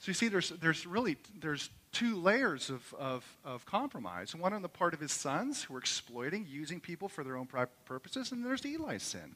So 0.02 0.10
you 0.10 0.16
see, 0.16 0.30
there's, 0.30 0.50
there's 0.50 0.88
really 0.88 1.16
there's 1.40 1.70
two 1.92 2.16
layers 2.16 2.72
of, 2.72 2.92
of, 2.98 3.38
of 3.46 3.68
compromise. 3.68 4.36
One 4.36 4.52
on 4.52 4.64
the 4.64 4.68
part 4.68 4.96
of 4.96 5.00
his 5.00 5.12
sons, 5.12 5.62
who 5.62 5.76
are 5.76 5.78
exploiting, 5.78 6.48
using 6.50 6.80
people 6.80 7.08
for 7.08 7.24
their 7.24 7.38
own 7.38 7.48
purposes, 7.86 8.32
and 8.32 8.44
there's 8.44 8.66
Eli's 8.66 9.04
sin, 9.04 9.36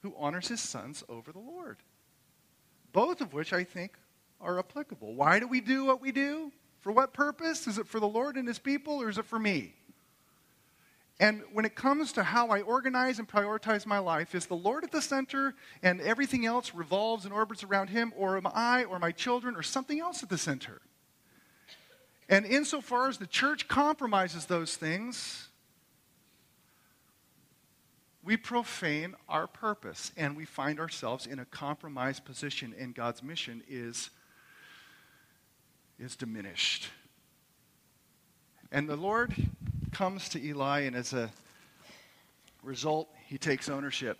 who 0.00 0.14
honors 0.16 0.48
his 0.48 0.62
sons 0.62 1.04
over 1.10 1.30
the 1.30 1.40
Lord. 1.40 1.76
Both 2.94 3.20
of 3.20 3.34
which 3.34 3.52
I 3.52 3.64
think 3.64 3.98
are 4.40 4.58
applicable. 4.58 5.14
Why 5.14 5.40
do 5.40 5.46
we 5.46 5.60
do 5.60 5.84
what 5.84 6.00
we 6.00 6.10
do? 6.10 6.52
For 6.80 6.90
what 6.90 7.12
purpose? 7.12 7.66
Is 7.66 7.76
it 7.76 7.86
for 7.86 8.00
the 8.00 8.08
Lord 8.08 8.36
and 8.36 8.48
his 8.48 8.58
people, 8.58 9.02
or 9.02 9.10
is 9.10 9.18
it 9.18 9.26
for 9.26 9.38
me? 9.38 9.74
And 11.18 11.42
when 11.52 11.64
it 11.64 11.74
comes 11.74 12.12
to 12.12 12.22
how 12.22 12.48
I 12.48 12.60
organize 12.60 13.18
and 13.18 13.26
prioritize 13.26 13.86
my 13.86 13.98
life, 13.98 14.34
is 14.34 14.46
the 14.46 14.54
Lord 14.54 14.84
at 14.84 14.92
the 14.92 15.00
center 15.00 15.54
and 15.82 16.00
everything 16.02 16.44
else 16.44 16.74
revolves 16.74 17.24
and 17.24 17.32
orbits 17.32 17.64
around 17.64 17.88
Him, 17.88 18.12
or 18.16 18.36
am 18.36 18.46
I 18.52 18.84
or 18.84 18.98
my 18.98 19.12
children 19.12 19.56
or 19.56 19.62
something 19.62 19.98
else 19.98 20.22
at 20.22 20.28
the 20.28 20.36
center? 20.36 20.82
And 22.28 22.44
insofar 22.44 23.08
as 23.08 23.16
the 23.18 23.26
church 23.26 23.66
compromises 23.66 24.46
those 24.46 24.76
things, 24.76 25.48
we 28.22 28.36
profane 28.36 29.14
our 29.28 29.46
purpose 29.46 30.12
and 30.16 30.36
we 30.36 30.44
find 30.44 30.80
ourselves 30.80 31.26
in 31.26 31.38
a 31.38 31.44
compromised 31.46 32.24
position, 32.24 32.74
and 32.78 32.94
God's 32.94 33.22
mission 33.22 33.62
is, 33.68 34.10
is 35.98 36.16
diminished. 36.16 36.90
And 38.72 38.88
the 38.88 38.96
Lord 38.96 39.34
comes 39.92 40.28
to 40.30 40.42
Eli, 40.42 40.80
and 40.80 40.96
as 40.96 41.12
a 41.12 41.30
result, 42.62 43.08
he 43.26 43.38
takes 43.38 43.68
ownership. 43.68 44.18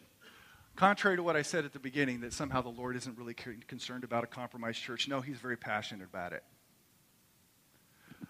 Contrary 0.76 1.16
to 1.16 1.22
what 1.22 1.36
I 1.36 1.42
said 1.42 1.64
at 1.64 1.72
the 1.72 1.78
beginning, 1.78 2.20
that 2.20 2.32
somehow 2.32 2.60
the 2.60 2.68
Lord 2.68 2.96
isn't 2.96 3.16
really 3.18 3.34
concerned 3.34 4.04
about 4.04 4.24
a 4.24 4.26
compromised 4.26 4.82
church, 4.82 5.08
no, 5.08 5.20
he's 5.20 5.38
very 5.38 5.56
passionate 5.56 6.04
about 6.04 6.32
it. 6.32 6.44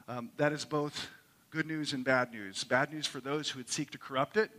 Um, 0.08 0.30
that 0.36 0.52
is 0.52 0.64
both 0.64 1.08
good 1.50 1.66
news 1.66 1.92
and 1.92 2.04
bad 2.04 2.32
news. 2.32 2.62
Bad 2.62 2.92
news 2.92 3.06
for 3.06 3.20
those 3.20 3.50
who 3.50 3.58
would 3.58 3.68
seek 3.68 3.90
to 3.90 3.98
corrupt 3.98 4.36
it, 4.36 4.50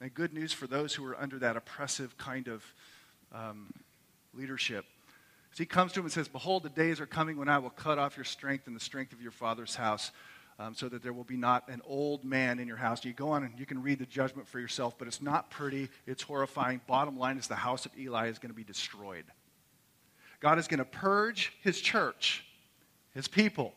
and 0.00 0.12
good 0.12 0.34
news 0.34 0.52
for 0.52 0.66
those 0.66 0.94
who 0.94 1.06
are 1.06 1.18
under 1.20 1.38
that 1.38 1.56
oppressive 1.56 2.16
kind 2.18 2.48
of 2.48 2.64
um, 3.32 3.72
leadership. 4.34 4.84
So 5.52 5.58
he 5.58 5.66
comes 5.66 5.92
to 5.92 6.00
him 6.00 6.06
and 6.06 6.12
says, 6.12 6.28
Behold, 6.28 6.62
the 6.62 6.68
days 6.68 7.00
are 7.00 7.06
coming 7.06 7.36
when 7.36 7.48
I 7.48 7.58
will 7.58 7.70
cut 7.70 7.98
off 7.98 8.16
your 8.16 8.24
strength 8.24 8.66
and 8.66 8.76
the 8.76 8.80
strength 8.80 9.12
of 9.12 9.20
your 9.20 9.32
father's 9.32 9.74
house 9.74 10.10
um, 10.60 10.74
so 10.74 10.90
that 10.90 11.02
there 11.02 11.14
will 11.14 11.24
be 11.24 11.38
not 11.38 11.66
an 11.68 11.80
old 11.86 12.22
man 12.22 12.58
in 12.58 12.68
your 12.68 12.76
house. 12.76 13.02
You 13.02 13.14
go 13.14 13.30
on 13.30 13.44
and 13.44 13.58
you 13.58 13.64
can 13.64 13.82
read 13.82 13.98
the 13.98 14.04
judgment 14.04 14.46
for 14.46 14.60
yourself, 14.60 14.98
but 14.98 15.08
it's 15.08 15.22
not 15.22 15.50
pretty. 15.50 15.88
It's 16.06 16.22
horrifying. 16.22 16.82
Bottom 16.86 17.18
line 17.18 17.38
is 17.38 17.48
the 17.48 17.54
house 17.54 17.86
of 17.86 17.98
Eli 17.98 18.28
is 18.28 18.38
going 18.38 18.50
to 18.50 18.56
be 18.56 18.62
destroyed. 18.64 19.24
God 20.38 20.58
is 20.58 20.68
going 20.68 20.78
to 20.78 20.84
purge 20.84 21.54
his 21.62 21.80
church, 21.80 22.44
his 23.14 23.26
people. 23.26 23.72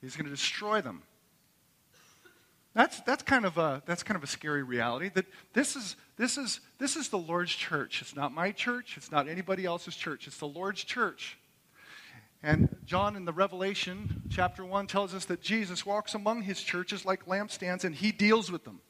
He's 0.00 0.16
going 0.16 0.26
to 0.26 0.30
destroy 0.30 0.80
them. 0.80 1.02
That's, 2.74 3.00
that's, 3.00 3.22
kind 3.22 3.44
of 3.44 3.58
a, 3.58 3.82
that's 3.84 4.02
kind 4.02 4.16
of 4.16 4.22
a 4.22 4.28
scary 4.28 4.62
reality 4.62 5.10
that 5.14 5.26
this 5.52 5.76
is, 5.76 5.96
this, 6.16 6.38
is, 6.38 6.60
this 6.78 6.96
is 6.96 7.08
the 7.08 7.18
Lord's 7.18 7.52
church. 7.52 8.00
It's 8.00 8.16
not 8.16 8.32
my 8.32 8.52
church. 8.52 8.96
It's 8.96 9.10
not 9.10 9.28
anybody 9.28 9.66
else's 9.66 9.96
church. 9.96 10.26
It's 10.26 10.38
the 10.38 10.46
Lord's 10.46 10.84
church. 10.84 11.37
And 12.42 12.76
John 12.84 13.16
in 13.16 13.24
the 13.24 13.32
Revelation, 13.32 14.22
chapter 14.30 14.64
1, 14.64 14.86
tells 14.86 15.12
us 15.12 15.24
that 15.24 15.40
Jesus 15.40 15.84
walks 15.84 16.14
among 16.14 16.42
his 16.42 16.62
churches 16.62 17.04
like 17.04 17.26
lampstands 17.26 17.84
and 17.84 17.94
he 17.94 18.12
deals 18.12 18.50
with 18.50 18.64
them. 18.64 18.80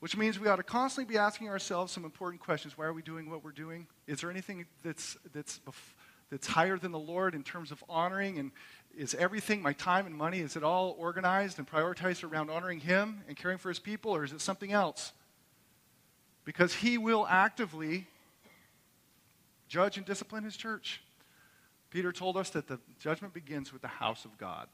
Which 0.00 0.18
means 0.18 0.38
we 0.38 0.48
ought 0.48 0.56
to 0.56 0.62
constantly 0.62 1.10
be 1.10 1.18
asking 1.18 1.48
ourselves 1.48 1.90
some 1.90 2.04
important 2.04 2.42
questions. 2.42 2.76
Why 2.76 2.84
are 2.84 2.92
we 2.92 3.00
doing 3.00 3.30
what 3.30 3.42
we're 3.42 3.52
doing? 3.52 3.86
Is 4.06 4.20
there 4.20 4.30
anything 4.30 4.66
that's, 4.82 5.16
that's, 5.32 5.60
that's 6.30 6.46
higher 6.46 6.76
than 6.76 6.92
the 6.92 6.98
Lord 6.98 7.34
in 7.34 7.42
terms 7.42 7.72
of 7.72 7.82
honoring? 7.88 8.38
And 8.38 8.50
is 8.94 9.14
everything, 9.14 9.62
my 9.62 9.72
time 9.72 10.04
and 10.04 10.14
money, 10.14 10.40
is 10.40 10.56
it 10.56 10.62
all 10.62 10.94
organized 10.98 11.58
and 11.58 11.66
prioritized 11.66 12.22
around 12.22 12.50
honoring 12.50 12.80
Him 12.80 13.22
and 13.28 13.36
caring 13.36 13.56
for 13.56 13.70
His 13.70 13.78
people, 13.78 14.14
or 14.14 14.24
is 14.24 14.32
it 14.32 14.42
something 14.42 14.72
else? 14.72 15.14
Because 16.44 16.74
He 16.74 16.98
will 16.98 17.26
actively 17.26 18.06
judge 19.68 19.96
and 19.96 20.04
discipline 20.04 20.44
His 20.44 20.56
church. 20.56 21.00
Peter 21.94 22.10
told 22.10 22.36
us 22.36 22.50
that 22.50 22.66
the 22.66 22.80
judgment 22.98 23.32
begins 23.32 23.72
with 23.72 23.80
the 23.80 23.86
house 23.86 24.24
of 24.24 24.36
God. 24.36 24.66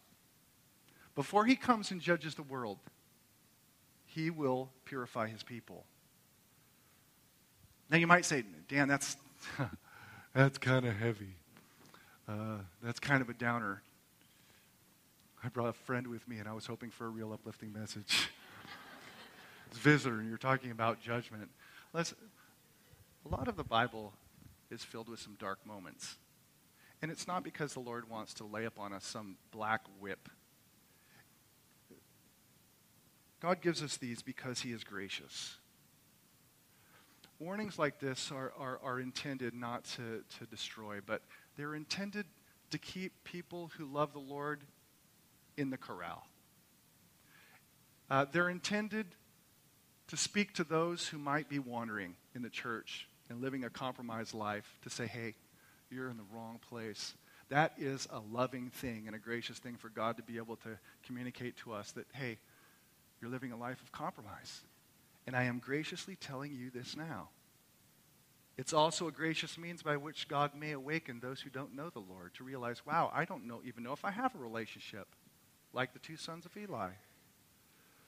Before 1.15 1.45
he 1.45 1.55
comes 1.55 1.91
and 1.91 2.01
judges 2.01 2.35
the 2.35 2.43
world, 2.43 2.79
he 4.07 4.31
will 4.31 4.71
purify 4.87 5.29
his 5.29 5.43
people. 5.43 5.85
Now 7.91 7.99
you 7.99 8.07
might 8.07 8.25
say, 8.25 8.43
Dan, 8.69 8.89
that's, 8.89 9.19
that's 10.35 10.57
kind 10.57 10.87
of 10.87 10.97
heavy. 10.97 11.35
Uh, 12.27 12.61
that's 12.83 12.99
kind 12.99 13.21
of 13.21 13.29
a 13.29 13.35
downer. 13.35 13.83
I 15.45 15.49
brought 15.49 15.69
a 15.69 15.75
friend 15.75 16.07
with 16.07 16.27
me, 16.27 16.39
and 16.39 16.49
I 16.49 16.55
was 16.55 16.65
hoping 16.65 16.89
for 16.89 17.05
a 17.05 17.11
real 17.11 17.35
uplifting 17.35 17.71
message. 17.71 18.31
it's 19.69 19.77
visitor, 19.77 20.21
and 20.21 20.27
you're 20.27 20.39
talking 20.39 20.71
about 20.71 21.03
judgment. 21.03 21.51
Let's, 21.93 22.15
a 23.27 23.29
lot 23.29 23.47
of 23.47 23.59
the 23.59 23.65
Bible 23.65 24.15
is 24.71 24.83
filled 24.83 25.11
with 25.11 25.21
some 25.21 25.37
dark 25.39 25.59
moments. 25.67 26.17
And 27.03 27.11
it's 27.11 27.27
not 27.27 27.45
because 27.45 27.73
the 27.73 27.81
Lord 27.81 28.11
wants 28.11 28.35
to 28.35 28.45
lay 28.45 28.65
upon 28.65 28.93
us 28.93 29.05
some 29.05 29.37
black 29.53 29.81
whip. 30.01 30.29
God 33.41 33.63
gives 33.63 33.83
us 33.83 33.97
these 33.97 34.23
because 34.23 34.61
He 34.61 34.73
is 34.73 34.85
gracious. 34.85 35.57
Warnings 37.39 37.79
like 37.79 38.01
this 38.01 38.31
are, 38.31 38.53
are, 38.59 38.79
are 38.83 39.01
intended 39.01 39.55
not 39.55 39.85
to, 39.97 40.23
to 40.39 40.47
destroy, 40.51 40.99
but 41.05 41.23
they're 41.57 41.75
intended 41.75 42.27
to 42.71 42.79
keep 42.79 43.25
people 43.25 43.71
who 43.79 43.87
love 43.87 44.13
the 44.13 44.19
Lord 44.19 44.61
in 45.57 45.71
the 45.71 45.79
corral. 45.79 46.27
Uh, 48.11 48.27
they're 48.31 48.51
intended 48.51 49.07
to 50.09 50.17
speak 50.17 50.53
to 50.55 50.65
those 50.65 51.09
who 51.09 51.19
might 51.19 51.49
be 51.49 51.59
wandering 51.59 52.17
in 52.35 52.43
the 52.43 52.51
church 52.51 53.09
and 53.31 53.41
living 53.41 53.65
a 53.65 53.71
compromised 53.71 54.35
life 54.35 54.79
to 54.83 54.91
say, 54.91 55.07
hey, 55.07 55.35
you're 55.91 56.09
in 56.09 56.17
the 56.17 56.25
wrong 56.35 56.59
place. 56.69 57.15
That 57.49 57.73
is 57.79 58.07
a 58.11 58.21
loving 58.33 58.71
thing 58.71 59.05
and 59.07 59.17
a 59.17 59.19
gracious 59.19 59.59
thing 59.59 59.77
for 59.77 59.89
God 59.89 60.17
to 60.17 60.23
be 60.23 60.37
able 60.37 60.57
to 60.57 60.79
communicate 61.05 61.57
to 61.59 61.73
us 61.73 61.93
that, 61.93 62.07
hey, 62.13 62.39
you're 63.21 63.31
living 63.31 63.53
a 63.53 63.57
life 63.57 63.83
of 63.83 63.93
compromise. 63.93 64.61
And 65.27 65.37
I 65.37 65.45
am 65.45 65.59
graciously 65.59 66.17
telling 66.17 66.53
you 66.53 66.71
this 66.71 66.97
now. 66.97 67.29
It's 68.57 68.73
also 68.73 69.09
a 69.09 69.13
gracious 69.13 69.57
means 69.57 69.83
by 69.83 69.97
which 69.97 70.29
God 70.29 70.55
may 70.55 70.73
awaken 70.73 71.21
those 71.21 71.41
who 71.41 71.51
don't 71.51 71.75
know 71.75 71.89
the 71.89 72.01
Lord 72.01 72.35
to 72.35 72.45
realize, 72.45 72.85
wow, 72.85 73.11
I 73.13 73.25
don't 73.25 73.47
know, 73.47 73.61
even 73.65 73.83
know 73.83 73.93
if 73.93 74.05
I 74.05 74.11
have 74.11 74.35
a 74.35 74.39
relationship 74.39 75.09
like 75.73 75.93
the 75.93 75.99
two 75.99 76.17
sons 76.17 76.45
of 76.47 76.57
Eli. 76.57 76.91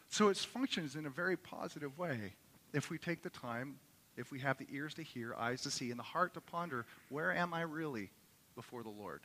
So 0.09 0.29
it 0.29 0.37
functions 0.37 0.95
in 0.95 1.07
a 1.07 1.11
very 1.11 1.37
positive 1.37 1.99
way 1.99 2.35
if 2.75 2.91
we 2.91 2.99
take 2.99 3.23
the 3.23 3.31
time 3.31 3.77
if 4.17 4.31
we 4.31 4.41
have 4.41 4.59
the 4.59 4.67
ears 4.71 4.95
to 4.95 5.03
hear, 5.03 5.35
eyes 5.35 5.63
to 5.63 5.71
see, 5.71 5.91
and 5.91 5.99
the 5.99 6.05
heart 6.05 6.35
to 6.35 6.41
ponder, 6.41 6.87
where 7.09 7.33
am 7.33 7.55
I 7.55 7.63
really 7.63 8.11
before 8.55 8.83
the 8.83 8.91
Lord? 8.91 9.21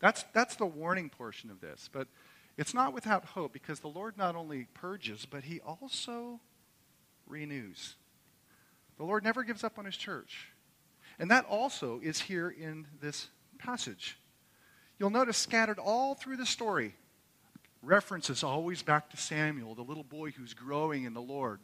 That's, 0.00 0.24
that's 0.32 0.56
the 0.56 0.66
warning 0.66 1.08
portion 1.08 1.50
of 1.50 1.60
this. 1.60 1.88
But 1.92 2.08
it's 2.56 2.74
not 2.74 2.92
without 2.92 3.24
hope 3.24 3.52
because 3.52 3.80
the 3.80 3.88
Lord 3.88 4.18
not 4.18 4.34
only 4.34 4.66
purges, 4.74 5.26
but 5.30 5.44
he 5.44 5.60
also 5.60 6.40
renews. 7.26 7.94
The 8.98 9.04
Lord 9.04 9.24
never 9.24 9.44
gives 9.44 9.64
up 9.64 9.78
on 9.78 9.84
his 9.84 9.96
church. 9.96 10.48
And 11.18 11.30
that 11.30 11.44
also 11.46 12.00
is 12.02 12.20
here 12.20 12.50
in 12.50 12.86
this 13.00 13.28
passage. 13.58 14.18
You'll 14.98 15.10
notice 15.10 15.36
scattered 15.36 15.78
all 15.78 16.14
through 16.14 16.36
the 16.36 16.46
story, 16.46 16.94
references 17.82 18.42
always 18.42 18.82
back 18.82 19.10
to 19.10 19.16
Samuel, 19.16 19.74
the 19.74 19.82
little 19.82 20.04
boy 20.04 20.30
who's 20.30 20.54
growing 20.54 21.04
in 21.04 21.14
the 21.14 21.22
Lord. 21.22 21.60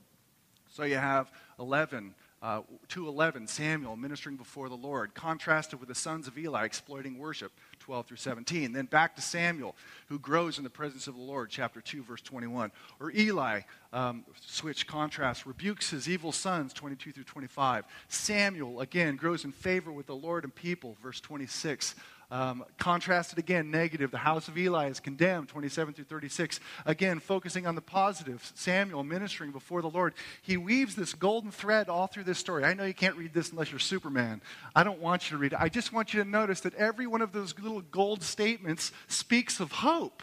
So 0.70 0.85
you 0.85 0.96
have 0.96 1.31
11, 1.59 2.14
uh, 2.42 2.61
211, 2.88 3.46
Samuel 3.46 3.96
ministering 3.96 4.37
before 4.37 4.68
the 4.68 4.76
Lord, 4.76 5.14
contrasted 5.14 5.81
with 5.81 5.88
the 5.88 5.94
sons 5.94 6.28
of 6.28 6.38
Eli 6.38 6.64
exploiting 6.64 7.18
worship, 7.18 7.52
12 7.81 8.07
through 8.07 8.16
17. 8.18 8.72
Then 8.72 8.85
back 8.87 9.16
to 9.16 9.22
Samuel, 9.22 9.74
who 10.09 10.18
grows 10.18 10.59
in 10.59 10.64
the 10.64 10.70
presence 10.70 11.07
of 11.07 11.14
the 11.14 11.20
Lord, 11.20 11.50
chapter 11.50 11.81
2, 11.81 12.02
verse 12.02 12.20
21. 12.22 12.70
Or 13.00 13.11
Eli, 13.11 13.62
um, 13.92 14.24
switch 14.40 14.87
contrast, 14.87 15.46
rebukes 15.46 15.90
his 15.90 16.09
evil 16.09 16.33
sons, 16.33 16.72
22 16.72 17.12
through 17.12 17.24
25. 17.24 17.85
Samuel, 18.09 18.81
again, 18.81 19.16
grows 19.16 19.44
in 19.44 19.52
favor 19.52 19.90
with 19.90 20.07
the 20.07 20.16
Lord 20.16 20.44
and 20.44 20.54
people, 20.54 20.96
verse 21.02 21.20
26. 21.20 21.94
Um, 22.30 22.66
contrasted 22.76 23.38
again, 23.38 23.70
negative. 23.70 24.10
The 24.10 24.18
house 24.18 24.48
of 24.48 24.58
Eli 24.58 24.90
is 24.90 25.00
condemned, 25.00 25.48
27 25.48 25.94
through 25.94 26.04
36. 26.04 26.60
Again, 26.84 27.20
focusing 27.20 27.66
on 27.66 27.74
the 27.74 27.80
positive. 27.80 28.52
Samuel 28.54 29.02
ministering 29.02 29.50
before 29.50 29.80
the 29.80 29.88
Lord. 29.88 30.12
He 30.42 30.58
weaves 30.58 30.94
this 30.94 31.14
golden 31.14 31.50
thread 31.50 31.88
all 31.88 32.06
through 32.06 32.24
this 32.24 32.38
story. 32.38 32.64
I 32.64 32.74
know 32.74 32.84
you 32.84 32.92
can't 32.92 33.16
read 33.16 33.32
this 33.32 33.50
unless 33.50 33.70
you're 33.70 33.78
Superman. 33.78 34.42
I 34.76 34.84
don't 34.84 35.00
want 35.00 35.30
you 35.30 35.38
to 35.38 35.40
read 35.40 35.54
it. 35.54 35.60
I 35.60 35.70
just 35.70 35.90
want 35.90 36.12
you 36.12 36.22
to 36.22 36.28
notice 36.28 36.60
that 36.60 36.74
every 36.74 37.06
one 37.06 37.22
of 37.22 37.32
those 37.32 37.58
little 37.58 37.80
gold 37.80 38.22
statements 38.22 38.92
speaks 39.06 39.58
of 39.58 39.72
hope. 39.72 40.22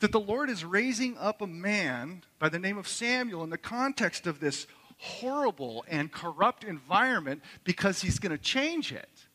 That 0.00 0.12
the 0.12 0.20
Lord 0.20 0.48
is 0.48 0.64
raising 0.64 1.18
up 1.18 1.42
a 1.42 1.46
man 1.46 2.22
by 2.38 2.48
the 2.48 2.58
name 2.58 2.78
of 2.78 2.88
Samuel 2.88 3.44
in 3.44 3.50
the 3.50 3.58
context 3.58 4.26
of 4.26 4.40
this 4.40 4.66
horrible 4.98 5.84
and 5.88 6.10
corrupt 6.10 6.64
environment 6.64 7.42
because 7.64 8.00
he's 8.00 8.18
going 8.18 8.32
to 8.32 8.42
change 8.42 8.92
it. 8.92 9.25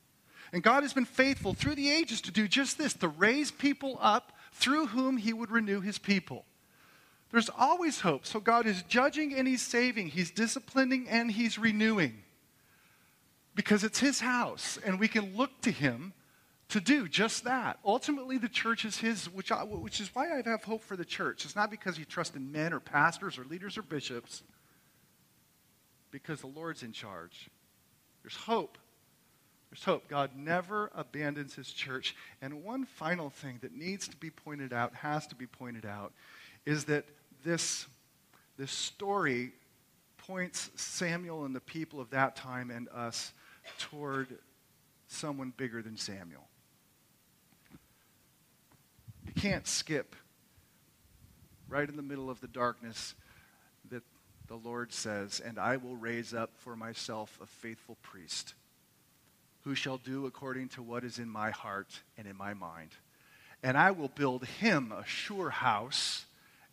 And 0.54 0.62
God 0.62 0.84
has 0.84 0.94
been 0.94 1.06
faithful 1.06 1.54
through 1.54 1.76
the 1.76 1.90
ages 1.90 2.22
to 2.22 2.32
do 2.32 2.48
just 2.48 2.78
this 2.78 2.94
to 2.96 3.08
raise 3.08 3.52
people 3.52 3.98
up 4.02 4.34
through 4.52 4.88
whom 4.88 5.18
he 5.18 5.34
would 5.34 5.50
renew 5.50 5.80
his 5.80 5.98
people. 5.98 6.46
There's 7.32 7.50
always 7.58 8.02
hope. 8.02 8.26
So 8.26 8.42
God 8.42 8.66
is 8.66 8.84
judging 8.84 9.34
and 9.34 9.48
he's 9.48 9.62
saving, 9.62 10.08
he's 10.08 10.32
disciplining 10.32 11.08
and 11.08 11.32
he's 11.32 11.58
renewing. 11.58 12.24
Because 13.56 13.84
it's 13.84 14.00
his 14.00 14.22
house, 14.22 14.80
and 14.86 14.98
we 15.00 15.10
can 15.10 15.36
look 15.36 15.62
to 15.62 15.72
him 15.72 16.14
to 16.70 16.80
do 16.80 17.10
just 17.10 17.44
that. 17.44 17.80
Ultimately, 17.84 18.38
the 18.38 18.48
church 18.48 18.86
is 18.86 18.98
his, 18.98 19.26
which, 19.30 19.52
I, 19.52 19.64
which 19.64 20.00
is 20.00 20.10
why 20.16 20.28
I 20.32 20.42
have 20.50 20.64
hope 20.64 20.84
for 20.84 20.96
the 20.96 21.04
church. 21.04 21.44
It's 21.44 21.56
not 21.56 21.70
because 21.70 22.00
you 22.00 22.06
trust 22.06 22.36
in 22.36 22.50
men 22.50 22.72
or 22.72 22.80
pastors 22.80 23.38
or 23.38 23.44
leaders 23.44 23.78
or 23.78 23.82
bishops, 23.82 24.42
because 26.12 26.40
the 26.40 26.48
Lord's 26.48 26.82
in 26.82 26.94
charge. 26.94 27.50
There's 28.24 28.38
hope 28.38 28.78
there's 29.72 29.86
hope. 29.86 30.10
God 30.10 30.32
never 30.36 30.92
abandons 30.94 31.56
his 31.56 31.72
church. 31.72 32.14
And 32.42 32.62
one 32.62 32.86
final 32.86 33.30
thing 33.30 33.60
that 33.62 33.74
needs 33.74 34.06
to 34.10 34.18
be 34.18 34.30
pointed 34.30 34.74
out, 34.74 34.94
has 34.96 35.26
to 35.28 35.36
be 35.36 35.48
pointed 35.48 35.86
out, 35.86 36.12
is 36.66 36.86
that 36.86 37.06
this, 37.46 37.88
this 38.58 38.72
story 38.72 39.54
points 40.18 40.70
Samuel 40.76 41.46
and 41.46 41.56
the 41.56 41.62
people 41.62 42.02
of 42.02 42.10
that 42.10 42.36
time 42.36 42.70
and 42.70 42.90
us 42.90 43.32
toward 43.80 44.38
someone 45.08 45.54
bigger 45.56 45.82
than 45.82 45.96
Samuel. 45.96 46.44
You 49.26 49.32
can't 49.34 49.66
skip 49.66 50.18
right 51.70 51.88
in 51.88 51.96
the 51.96 52.02
middle 52.02 52.30
of 52.30 52.42
the 52.42 52.48
darkness 52.48 53.16
that 53.90 54.04
the 54.48 54.56
Lord 54.58 54.92
says, 54.92 55.40
And 55.40 55.58
I 55.58 55.78
will 55.78 55.96
raise 55.96 56.34
up 56.34 56.52
for 56.58 56.76
myself 56.76 57.40
a 57.42 57.46
faithful 57.46 57.96
priest 58.02 58.54
who 59.64 59.76
shall 59.76 59.98
do 59.98 60.26
according 60.26 60.70
to 60.70 60.82
what 60.82 61.04
is 61.04 61.20
in 61.20 61.30
my 61.30 61.52
heart 61.52 62.02
and 62.18 62.28
in 62.28 62.36
my 62.36 62.54
mind. 62.54 62.90
And 63.64 63.78
I 63.78 63.92
will 63.92 64.08
build 64.08 64.46
him 64.46 64.92
a 64.92 65.06
sure 65.06 65.52
house, 65.52 66.26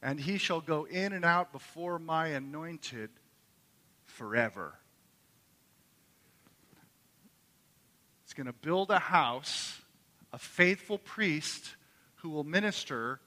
and 0.02 0.18
he 0.18 0.38
shall 0.38 0.60
go 0.60 0.84
in 0.84 1.12
and 1.12 1.24
out 1.24 1.52
before 1.52 1.98
my 1.98 2.28
anointed 2.28 3.10
forever. 4.06 4.74
He's 8.24 8.32
going 8.32 8.46
to 8.46 8.52
build 8.52 8.90
a 8.90 8.98
house, 8.98 9.80
a 10.32 10.38
faithful 10.38 10.98
priest 10.98 11.76
who 12.16 12.30
will 12.30 12.44
minister 12.44 13.20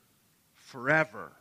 forever. 0.55 1.31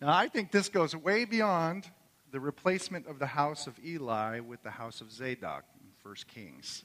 Now, 0.00 0.14
I 0.14 0.28
think 0.28 0.52
this 0.52 0.68
goes 0.68 0.94
way 0.94 1.24
beyond 1.24 1.90
the 2.30 2.38
replacement 2.38 3.06
of 3.08 3.18
the 3.18 3.26
house 3.26 3.66
of 3.66 3.78
Eli 3.84 4.40
with 4.40 4.62
the 4.62 4.70
house 4.70 5.00
of 5.00 5.10
Zadok. 5.10 5.64
1 6.08 6.16
Kings, 6.26 6.84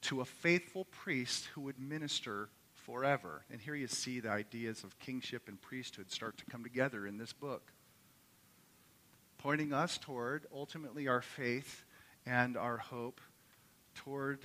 to 0.00 0.22
a 0.22 0.24
faithful 0.24 0.86
priest 0.86 1.50
who 1.54 1.60
would 1.60 1.78
minister 1.78 2.48
forever. 2.72 3.42
And 3.50 3.60
here 3.60 3.74
you 3.74 3.86
see 3.86 4.18
the 4.18 4.30
ideas 4.30 4.82
of 4.82 4.98
kingship 4.98 5.46
and 5.46 5.60
priesthood 5.60 6.10
start 6.10 6.38
to 6.38 6.46
come 6.46 6.62
together 6.62 7.06
in 7.06 7.18
this 7.18 7.34
book, 7.34 7.70
pointing 9.36 9.74
us 9.74 9.98
toward 9.98 10.46
ultimately 10.54 11.06
our 11.06 11.20
faith 11.20 11.84
and 12.24 12.56
our 12.56 12.78
hope 12.78 13.20
toward 13.94 14.38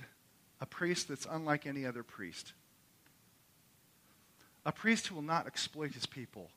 a 0.60 0.66
priest 0.66 1.08
that's 1.08 1.26
unlike 1.30 1.66
any 1.66 1.86
other 1.86 2.02
priest. 2.02 2.52
A 4.66 4.72
priest 4.72 5.06
who 5.06 5.14
will 5.14 5.22
not 5.22 5.46
exploit 5.46 5.94
his 5.94 6.04
people, 6.04 6.50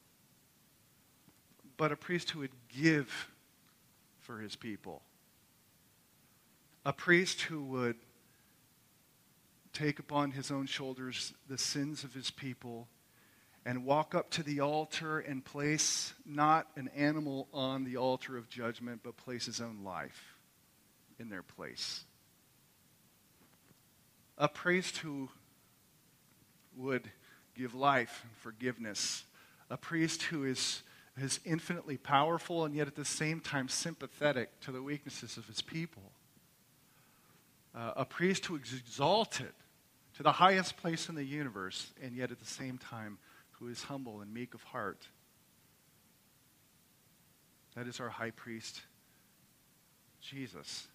but 1.77 1.93
a 1.93 1.95
priest 1.95 2.31
who 2.31 2.39
would 2.39 2.51
give 2.67 3.29
for 4.19 4.39
his 4.39 4.57
people 4.57 5.03
a 6.85 6.93
priest 6.93 7.41
who 7.41 7.63
would 7.63 7.95
take 9.73 9.99
upon 9.99 10.31
his 10.31 10.51
own 10.51 10.65
shoulders 10.65 11.33
the 11.47 11.57
sins 11.57 12.03
of 12.03 12.13
his 12.13 12.31
people 12.31 12.87
and 13.65 13.85
walk 13.85 14.15
up 14.15 14.31
to 14.31 14.43
the 14.43 14.59
altar 14.59 15.19
and 15.19 15.45
place 15.45 16.13
not 16.25 16.67
an 16.75 16.89
animal 16.95 17.47
on 17.53 17.83
the 17.83 17.95
altar 17.95 18.35
of 18.35 18.49
judgment, 18.49 19.01
but 19.03 19.15
place 19.17 19.45
his 19.45 19.61
own 19.61 19.83
life 19.83 20.35
in 21.19 21.29
their 21.29 21.43
place. 21.43 22.03
A 24.37 24.47
priest 24.47 24.97
who 24.97 25.29
would 26.75 27.11
give 27.55 27.75
life 27.75 28.21
and 28.23 28.35
forgiveness. 28.37 29.23
A 29.69 29.77
priest 29.77 30.23
who 30.23 30.43
is, 30.43 30.81
is 31.15 31.39
infinitely 31.45 31.97
powerful 31.97 32.65
and 32.65 32.73
yet 32.73 32.87
at 32.87 32.95
the 32.95 33.05
same 33.05 33.39
time 33.39 33.69
sympathetic 33.69 34.59
to 34.61 34.71
the 34.71 34.81
weaknesses 34.81 35.37
of 35.37 35.45
his 35.45 35.61
people 35.61 36.11
uh, 37.75 37.93
a 37.95 38.05
priest 38.05 38.45
who 38.45 38.55
is 38.55 38.73
exalted 38.73 39.53
to 40.15 40.23
the 40.23 40.31
highest 40.31 40.77
place 40.77 41.09
in 41.09 41.15
the 41.15 41.23
universe, 41.23 41.91
and 42.01 42.15
yet 42.15 42.31
at 42.31 42.39
the 42.39 42.45
same 42.45 42.77
time 42.77 43.17
who 43.51 43.67
is 43.67 43.83
humble 43.83 44.21
and 44.21 44.33
meek 44.33 44.53
of 44.53 44.63
heart. 44.63 45.07
That 47.75 47.87
is 47.87 47.99
our 47.99 48.09
high 48.09 48.31
priest, 48.31 48.81
Jesus. 50.19 50.87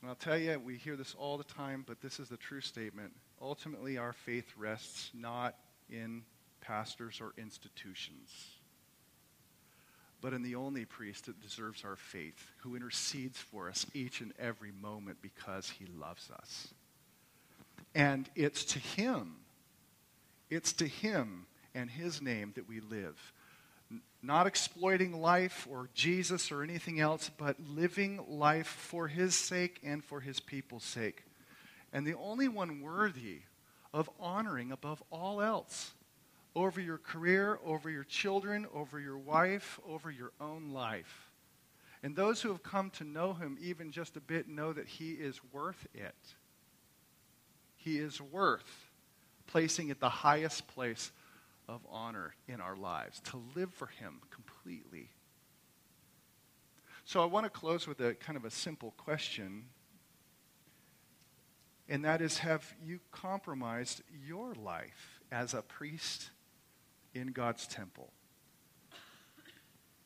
And 0.00 0.08
I'll 0.08 0.16
tell 0.16 0.38
you, 0.38 0.58
we 0.58 0.76
hear 0.76 0.96
this 0.96 1.14
all 1.18 1.36
the 1.36 1.44
time, 1.44 1.84
but 1.86 2.00
this 2.00 2.18
is 2.18 2.28
the 2.28 2.36
true 2.36 2.60
statement. 2.60 3.12
Ultimately, 3.40 3.98
our 3.98 4.12
faith 4.12 4.46
rests 4.56 5.10
not 5.12 5.56
in 5.90 6.22
pastors 6.60 7.20
or 7.20 7.34
institutions 7.36 8.61
but 10.22 10.32
in 10.32 10.42
the 10.42 10.54
only 10.54 10.84
priest 10.84 11.26
that 11.26 11.42
deserves 11.42 11.84
our 11.84 11.96
faith, 11.96 12.46
who 12.58 12.76
intercedes 12.76 13.38
for 13.38 13.68
us 13.68 13.84
each 13.92 14.20
and 14.20 14.32
every 14.38 14.70
moment 14.80 15.18
because 15.20 15.68
he 15.68 15.84
loves 15.98 16.30
us. 16.30 16.72
And 17.94 18.30
it's 18.36 18.64
to 18.66 18.78
him, 18.78 19.34
it's 20.48 20.72
to 20.74 20.86
him 20.86 21.46
and 21.74 21.90
his 21.90 22.22
name 22.22 22.52
that 22.54 22.68
we 22.68 22.80
live. 22.80 23.32
Not 24.22 24.46
exploiting 24.46 25.20
life 25.20 25.66
or 25.68 25.90
Jesus 25.92 26.52
or 26.52 26.62
anything 26.62 27.00
else, 27.00 27.28
but 27.36 27.56
living 27.60 28.24
life 28.28 28.68
for 28.68 29.08
his 29.08 29.34
sake 29.34 29.80
and 29.82 30.04
for 30.04 30.20
his 30.20 30.38
people's 30.38 30.84
sake. 30.84 31.24
And 31.92 32.06
the 32.06 32.16
only 32.16 32.46
one 32.46 32.80
worthy 32.80 33.40
of 33.92 34.08
honoring 34.20 34.70
above 34.70 35.02
all 35.10 35.42
else 35.42 35.92
over 36.54 36.80
your 36.80 36.98
career, 36.98 37.58
over 37.64 37.88
your 37.90 38.04
children, 38.04 38.66
over 38.74 39.00
your 39.00 39.18
wife, 39.18 39.80
over 39.88 40.10
your 40.10 40.32
own 40.40 40.70
life. 40.70 41.30
And 42.02 42.16
those 42.16 42.42
who 42.42 42.48
have 42.48 42.62
come 42.62 42.90
to 42.90 43.04
know 43.04 43.32
him 43.32 43.56
even 43.60 43.92
just 43.92 44.16
a 44.16 44.20
bit 44.20 44.48
know 44.48 44.72
that 44.72 44.86
he 44.86 45.12
is 45.12 45.40
worth 45.52 45.86
it. 45.94 46.14
He 47.76 47.98
is 47.98 48.20
worth 48.20 48.90
placing 49.46 49.90
at 49.90 50.00
the 50.00 50.08
highest 50.08 50.66
place 50.68 51.12
of 51.68 51.80
honor 51.90 52.34
in 52.48 52.60
our 52.60 52.76
lives, 52.76 53.20
to 53.20 53.42
live 53.54 53.72
for 53.72 53.86
him 53.86 54.20
completely. 54.30 55.10
So 57.04 57.22
I 57.22 57.26
want 57.26 57.44
to 57.44 57.50
close 57.50 57.86
with 57.86 58.00
a 58.00 58.14
kind 58.14 58.36
of 58.36 58.44
a 58.44 58.50
simple 58.50 58.92
question. 58.96 59.64
And 61.88 62.04
that 62.04 62.20
is 62.20 62.38
Have 62.38 62.74
you 62.84 63.00
compromised 63.10 64.02
your 64.26 64.54
life 64.54 65.20
as 65.30 65.54
a 65.54 65.62
priest 65.62 66.30
in 67.14 67.28
God's 67.28 67.66
temple? 67.66 68.12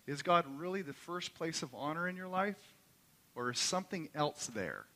Is 0.07 0.23
God 0.23 0.45
really 0.57 0.83
the 0.83 0.93
first 0.93 1.35
place 1.35 1.63
of 1.63 1.75
honor 1.75 2.09
in 2.09 2.17
your 2.17 2.29
life? 2.29 2.75
Or 3.35 3.51
is 3.51 3.59
something 3.59 4.09
else 4.15 4.47
there 4.47 4.87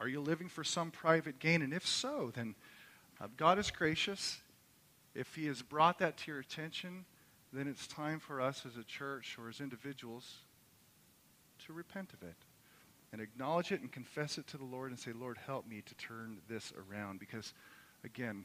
Are 0.00 0.08
you 0.08 0.20
living 0.20 0.48
for 0.48 0.62
some 0.62 0.90
private 0.90 1.38
gain? 1.38 1.62
And 1.62 1.72
if 1.72 1.86
so, 1.86 2.30
then 2.34 2.54
uh, 3.20 3.26
God 3.36 3.58
is 3.58 3.70
gracious. 3.70 4.38
If 5.14 5.34
He 5.34 5.46
has 5.46 5.62
brought 5.62 5.98
that 5.98 6.18
to 6.18 6.30
your 6.30 6.40
attention, 6.40 7.04
then 7.52 7.66
it's 7.66 7.86
time 7.86 8.20
for 8.20 8.40
us 8.40 8.64
as 8.66 8.76
a 8.76 8.84
church 8.84 9.36
or 9.40 9.48
as 9.48 9.60
individuals 9.60 10.36
to 11.66 11.72
repent 11.72 12.12
of 12.12 12.22
it 12.22 12.36
and 13.12 13.20
acknowledge 13.20 13.72
it 13.72 13.80
and 13.80 13.90
confess 13.90 14.38
it 14.38 14.46
to 14.48 14.58
the 14.58 14.64
Lord 14.64 14.90
and 14.90 15.00
say, 15.00 15.12
Lord, 15.12 15.38
help 15.38 15.66
me 15.66 15.82
to 15.84 15.94
turn 15.94 16.38
this 16.48 16.72
around. 16.90 17.18
Because, 17.18 17.54
again, 18.04 18.44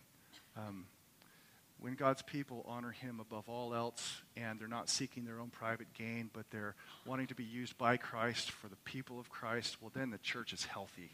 um, 0.57 0.85
when 1.83 1.95
God's 1.95 2.21
people 2.21 2.63
honor 2.65 2.91
Him 2.91 3.19
above 3.19 3.49
all 3.49 3.75
else 3.75 4.21
and 4.37 4.57
they're 4.57 4.69
not 4.69 4.87
seeking 4.87 5.25
their 5.25 5.41
own 5.41 5.49
private 5.49 5.93
gain, 5.93 6.29
but 6.31 6.49
they're 6.49 6.75
wanting 7.05 7.27
to 7.27 7.35
be 7.35 7.43
used 7.43 7.77
by 7.77 7.97
Christ 7.97 8.51
for 8.51 8.69
the 8.69 8.77
people 8.85 9.19
of 9.19 9.29
Christ, 9.29 9.81
well, 9.81 9.91
then 9.93 10.09
the 10.09 10.17
church 10.19 10.53
is 10.53 10.63
healthy. 10.63 11.11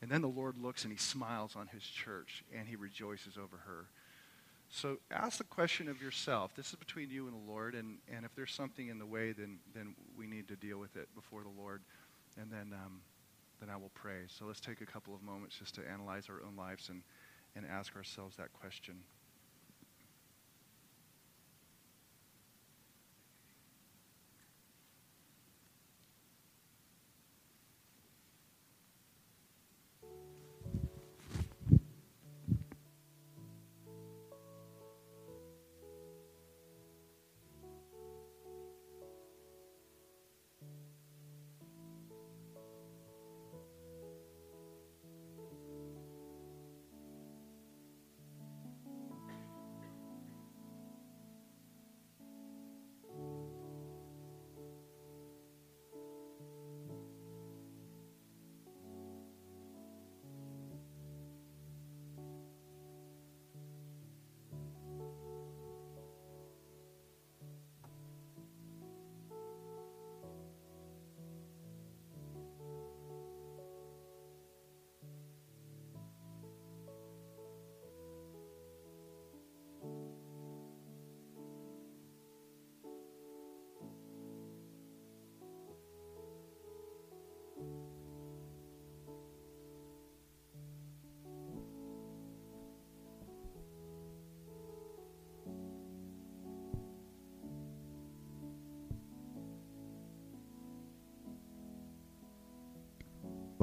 And 0.00 0.08
then 0.08 0.22
the 0.22 0.28
Lord 0.28 0.56
looks 0.56 0.84
and 0.84 0.92
He 0.92 0.96
smiles 0.96 1.56
on 1.56 1.66
His 1.66 1.82
church 1.82 2.44
and 2.56 2.68
He 2.68 2.76
rejoices 2.76 3.36
over 3.36 3.56
her. 3.66 3.86
So 4.68 4.98
ask 5.10 5.38
the 5.38 5.44
question 5.44 5.88
of 5.88 6.00
yourself. 6.00 6.54
This 6.54 6.68
is 6.68 6.76
between 6.76 7.10
you 7.10 7.26
and 7.26 7.34
the 7.34 7.50
Lord, 7.50 7.74
and, 7.74 7.98
and 8.14 8.24
if 8.24 8.32
there's 8.36 8.52
something 8.54 8.86
in 8.86 9.00
the 9.00 9.06
way, 9.06 9.32
then, 9.32 9.58
then 9.74 9.96
we 10.16 10.28
need 10.28 10.46
to 10.46 10.54
deal 10.54 10.78
with 10.78 10.94
it 10.96 11.08
before 11.16 11.42
the 11.42 11.60
Lord. 11.60 11.82
And 12.40 12.48
then, 12.48 12.72
um, 12.72 13.00
then 13.58 13.68
I 13.68 13.76
will 13.76 13.90
pray. 13.94 14.20
So 14.28 14.44
let's 14.44 14.60
take 14.60 14.82
a 14.82 14.86
couple 14.86 15.16
of 15.16 15.22
moments 15.24 15.58
just 15.58 15.74
to 15.74 15.80
analyze 15.92 16.28
our 16.28 16.46
own 16.46 16.54
lives 16.56 16.90
and, 16.90 17.02
and 17.56 17.66
ask 17.66 17.96
ourselves 17.96 18.36
that 18.36 18.52
question. 18.52 18.94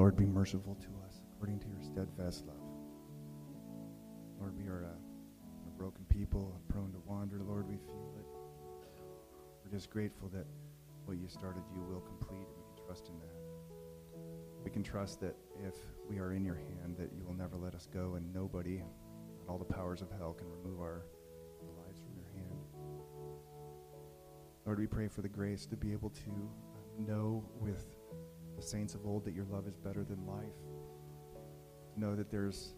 Lord, 0.08 0.16
be 0.16 0.24
merciful 0.24 0.74
to 0.76 0.88
us 1.06 1.20
according 1.34 1.58
to 1.58 1.66
your 1.68 1.82
steadfast 1.82 2.46
love. 2.46 2.56
Lord, 4.40 4.56
we 4.56 4.66
are 4.66 4.84
a, 4.84 4.96
a 5.68 5.70
broken 5.76 6.06
people, 6.08 6.58
prone 6.66 6.90
to 6.92 6.98
wander. 7.04 7.42
Lord, 7.46 7.68
we 7.68 7.76
feel 7.76 8.14
it. 8.18 8.24
We're 9.62 9.70
just 9.70 9.90
grateful 9.90 10.30
that 10.30 10.46
what 11.04 11.18
you 11.18 11.28
started, 11.28 11.62
you 11.74 11.82
will 11.82 12.00
complete, 12.00 12.38
and 12.38 12.56
we 12.56 12.74
can 12.74 12.86
trust 12.86 13.10
in 13.10 13.18
that. 13.18 13.36
We 14.64 14.70
can 14.70 14.82
trust 14.82 15.20
that 15.20 15.36
if 15.62 15.74
we 16.08 16.18
are 16.20 16.32
in 16.32 16.42
your 16.42 16.56
hand, 16.56 16.96
that 16.96 17.10
you 17.14 17.26
will 17.26 17.36
never 17.36 17.58
let 17.58 17.74
us 17.74 17.86
go, 17.92 18.14
and 18.14 18.32
nobody, 18.32 18.78
and 18.78 18.88
all 19.46 19.58
the 19.58 19.64
powers 19.66 20.00
of 20.00 20.10
hell, 20.12 20.32
can 20.32 20.46
remove 20.50 20.80
our, 20.80 21.02
our 21.60 21.84
lives 21.84 22.00
from 22.00 22.16
your 22.16 22.30
hand. 22.32 22.58
Lord, 24.64 24.78
we 24.78 24.86
pray 24.86 25.08
for 25.08 25.20
the 25.20 25.28
grace 25.28 25.66
to 25.66 25.76
be 25.76 25.92
able 25.92 26.08
to 26.08 26.50
know 27.06 27.44
with 27.60 27.84
the 28.58 28.66
saints 28.66 28.94
of 28.94 29.06
old 29.06 29.24
that 29.24 29.34
your 29.34 29.44
love 29.44 29.68
is 29.68 29.76
better 29.76 30.02
than 30.02 30.26
life. 30.26 30.58
Know 31.96 32.16
that 32.16 32.28
there's 32.28 32.74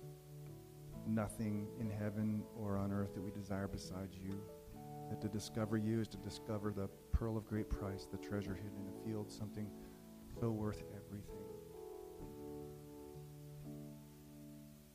nothing 1.06 1.68
in 1.80 1.88
heaven 1.88 2.42
or 2.54 2.76
on 2.76 2.92
earth 2.92 3.14
that 3.14 3.22
we 3.22 3.30
desire 3.30 3.66
besides 3.66 4.14
you. 4.22 4.38
That 5.08 5.22
to 5.22 5.28
discover 5.28 5.78
you 5.78 6.00
is 6.00 6.08
to 6.08 6.18
discover 6.18 6.70
the 6.70 6.88
pearl 7.12 7.38
of 7.38 7.46
great 7.46 7.70
price, 7.70 8.06
the 8.12 8.18
treasure 8.18 8.54
hidden 8.54 8.76
in 8.78 8.84
the 8.92 9.10
field, 9.10 9.32
something 9.32 9.68
so 10.38 10.50
worth 10.50 10.82
everything. 10.94 11.46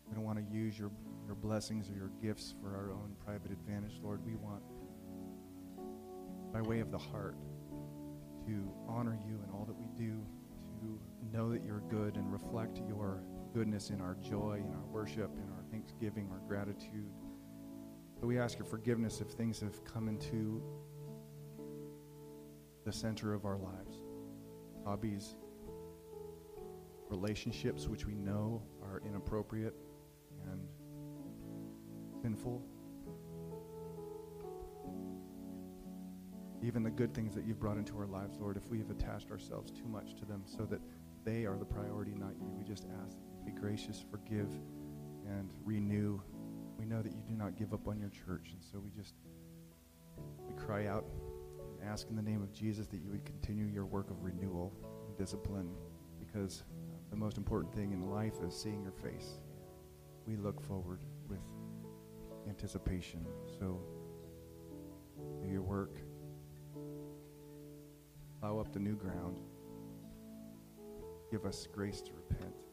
We 0.08 0.14
don't 0.14 0.24
want 0.24 0.38
to 0.38 0.56
use 0.56 0.78
your, 0.78 0.92
your 1.26 1.36
blessings 1.36 1.90
or 1.90 1.94
your 1.94 2.12
gifts 2.22 2.54
for 2.62 2.76
our 2.76 2.92
own 2.92 3.16
private 3.26 3.52
advantage, 3.52 4.00
Lord. 4.04 4.24
We 4.24 4.36
want, 4.36 4.62
by 6.54 6.62
way 6.62 6.80
of 6.80 6.92
the 6.92 7.00
heart, 7.00 7.36
to 8.46 8.72
honor 8.88 9.18
you 9.28 9.42
in 9.44 9.50
all 9.52 9.66
that 9.66 9.76
we 9.76 9.88
do 9.98 10.24
know 11.32 11.52
that 11.52 11.64
you're 11.64 11.84
good 11.90 12.16
and 12.16 12.32
reflect 12.32 12.82
your 12.88 13.24
goodness 13.54 13.90
in 13.90 14.02
our 14.02 14.16
joy, 14.16 14.62
in 14.66 14.74
our 14.74 14.86
worship, 14.92 15.32
in 15.38 15.50
our 15.52 15.64
thanksgiving, 15.72 16.30
our 16.32 16.42
gratitude. 16.48 17.12
But 18.20 18.28
we 18.28 18.40
ask 18.40 18.58
your 18.58 18.66
forgiveness 18.66 19.22
if 19.22 19.28
things 19.28 19.60
have 19.60 19.84
come 19.84 20.08
into 20.08 20.62
the 22.86 22.92
center 22.92 23.34
of 23.34 23.46
our 23.46 23.58
lives 23.58 23.98
hobbies, 24.86 25.36
relationships 27.10 27.88
which 27.88 28.06
we 28.06 28.14
know 28.14 28.62
are 28.84 29.02
inappropriate 29.04 29.74
and 30.52 30.62
sinful. 32.22 32.62
Even 36.66 36.82
the 36.82 36.90
good 36.90 37.14
things 37.14 37.36
that 37.36 37.46
you've 37.46 37.60
brought 37.60 37.78
into 37.78 37.96
our 37.96 38.08
lives, 38.08 38.38
Lord, 38.40 38.58
if 38.58 38.68
we 38.72 38.80
have 38.80 38.90
attached 38.90 39.30
ourselves 39.30 39.70
too 39.72 39.88
much 39.88 40.16
to 40.16 40.26
them 40.26 40.42
so 40.46 40.66
that 40.66 40.80
they 41.24 41.46
are 41.46 41.58
the 41.58 41.66
priority, 41.66 42.14
not 42.16 42.32
you. 42.40 42.48
We 42.58 42.64
just 42.64 42.88
ask 43.06 43.18
be 43.46 43.52
gracious, 43.52 44.04
forgive, 44.10 44.50
and 45.28 45.52
renew. 45.64 46.20
We 46.80 46.86
know 46.86 47.04
that 47.04 47.12
you 47.12 47.22
do 47.28 47.36
not 47.36 47.56
give 47.56 47.72
up 47.72 47.88
on 47.88 48.00
your 48.00 48.10
church, 48.10 48.50
and 48.52 48.64
so 48.64 48.80
we 48.80 48.90
just 48.90 49.14
we 50.48 50.56
cry 50.56 50.88
out 50.88 51.06
and 51.80 51.88
ask 51.88 52.10
in 52.10 52.16
the 52.16 52.24
name 52.24 52.42
of 52.42 52.52
Jesus 52.52 52.88
that 52.88 52.98
you 52.98 53.12
would 53.12 53.26
continue 53.26 53.66
your 53.66 53.86
work 53.86 54.10
of 54.10 54.24
renewal 54.24 54.74
and 55.08 55.16
discipline, 55.18 55.70
because 56.20 56.64
the 57.12 57.16
most 57.16 57.38
important 57.38 57.76
thing 57.76 57.92
in 57.92 58.10
life 58.10 58.34
is 58.44 58.56
seeing 58.56 58.82
your 58.82 58.92
face. 58.92 59.38
We 60.26 60.36
look 60.36 60.60
forward 60.60 61.02
with 61.30 61.42
anticipation. 62.50 63.24
So 63.60 63.80
do 65.44 65.48
your 65.48 65.62
work. 65.62 66.00
Plow 68.46 68.60
up 68.60 68.72
the 68.72 68.80
new 68.80 68.96
ground 68.96 69.40
give 71.32 71.46
us 71.46 71.66
grace 71.74 72.00
to 72.02 72.12
repent. 72.14 72.65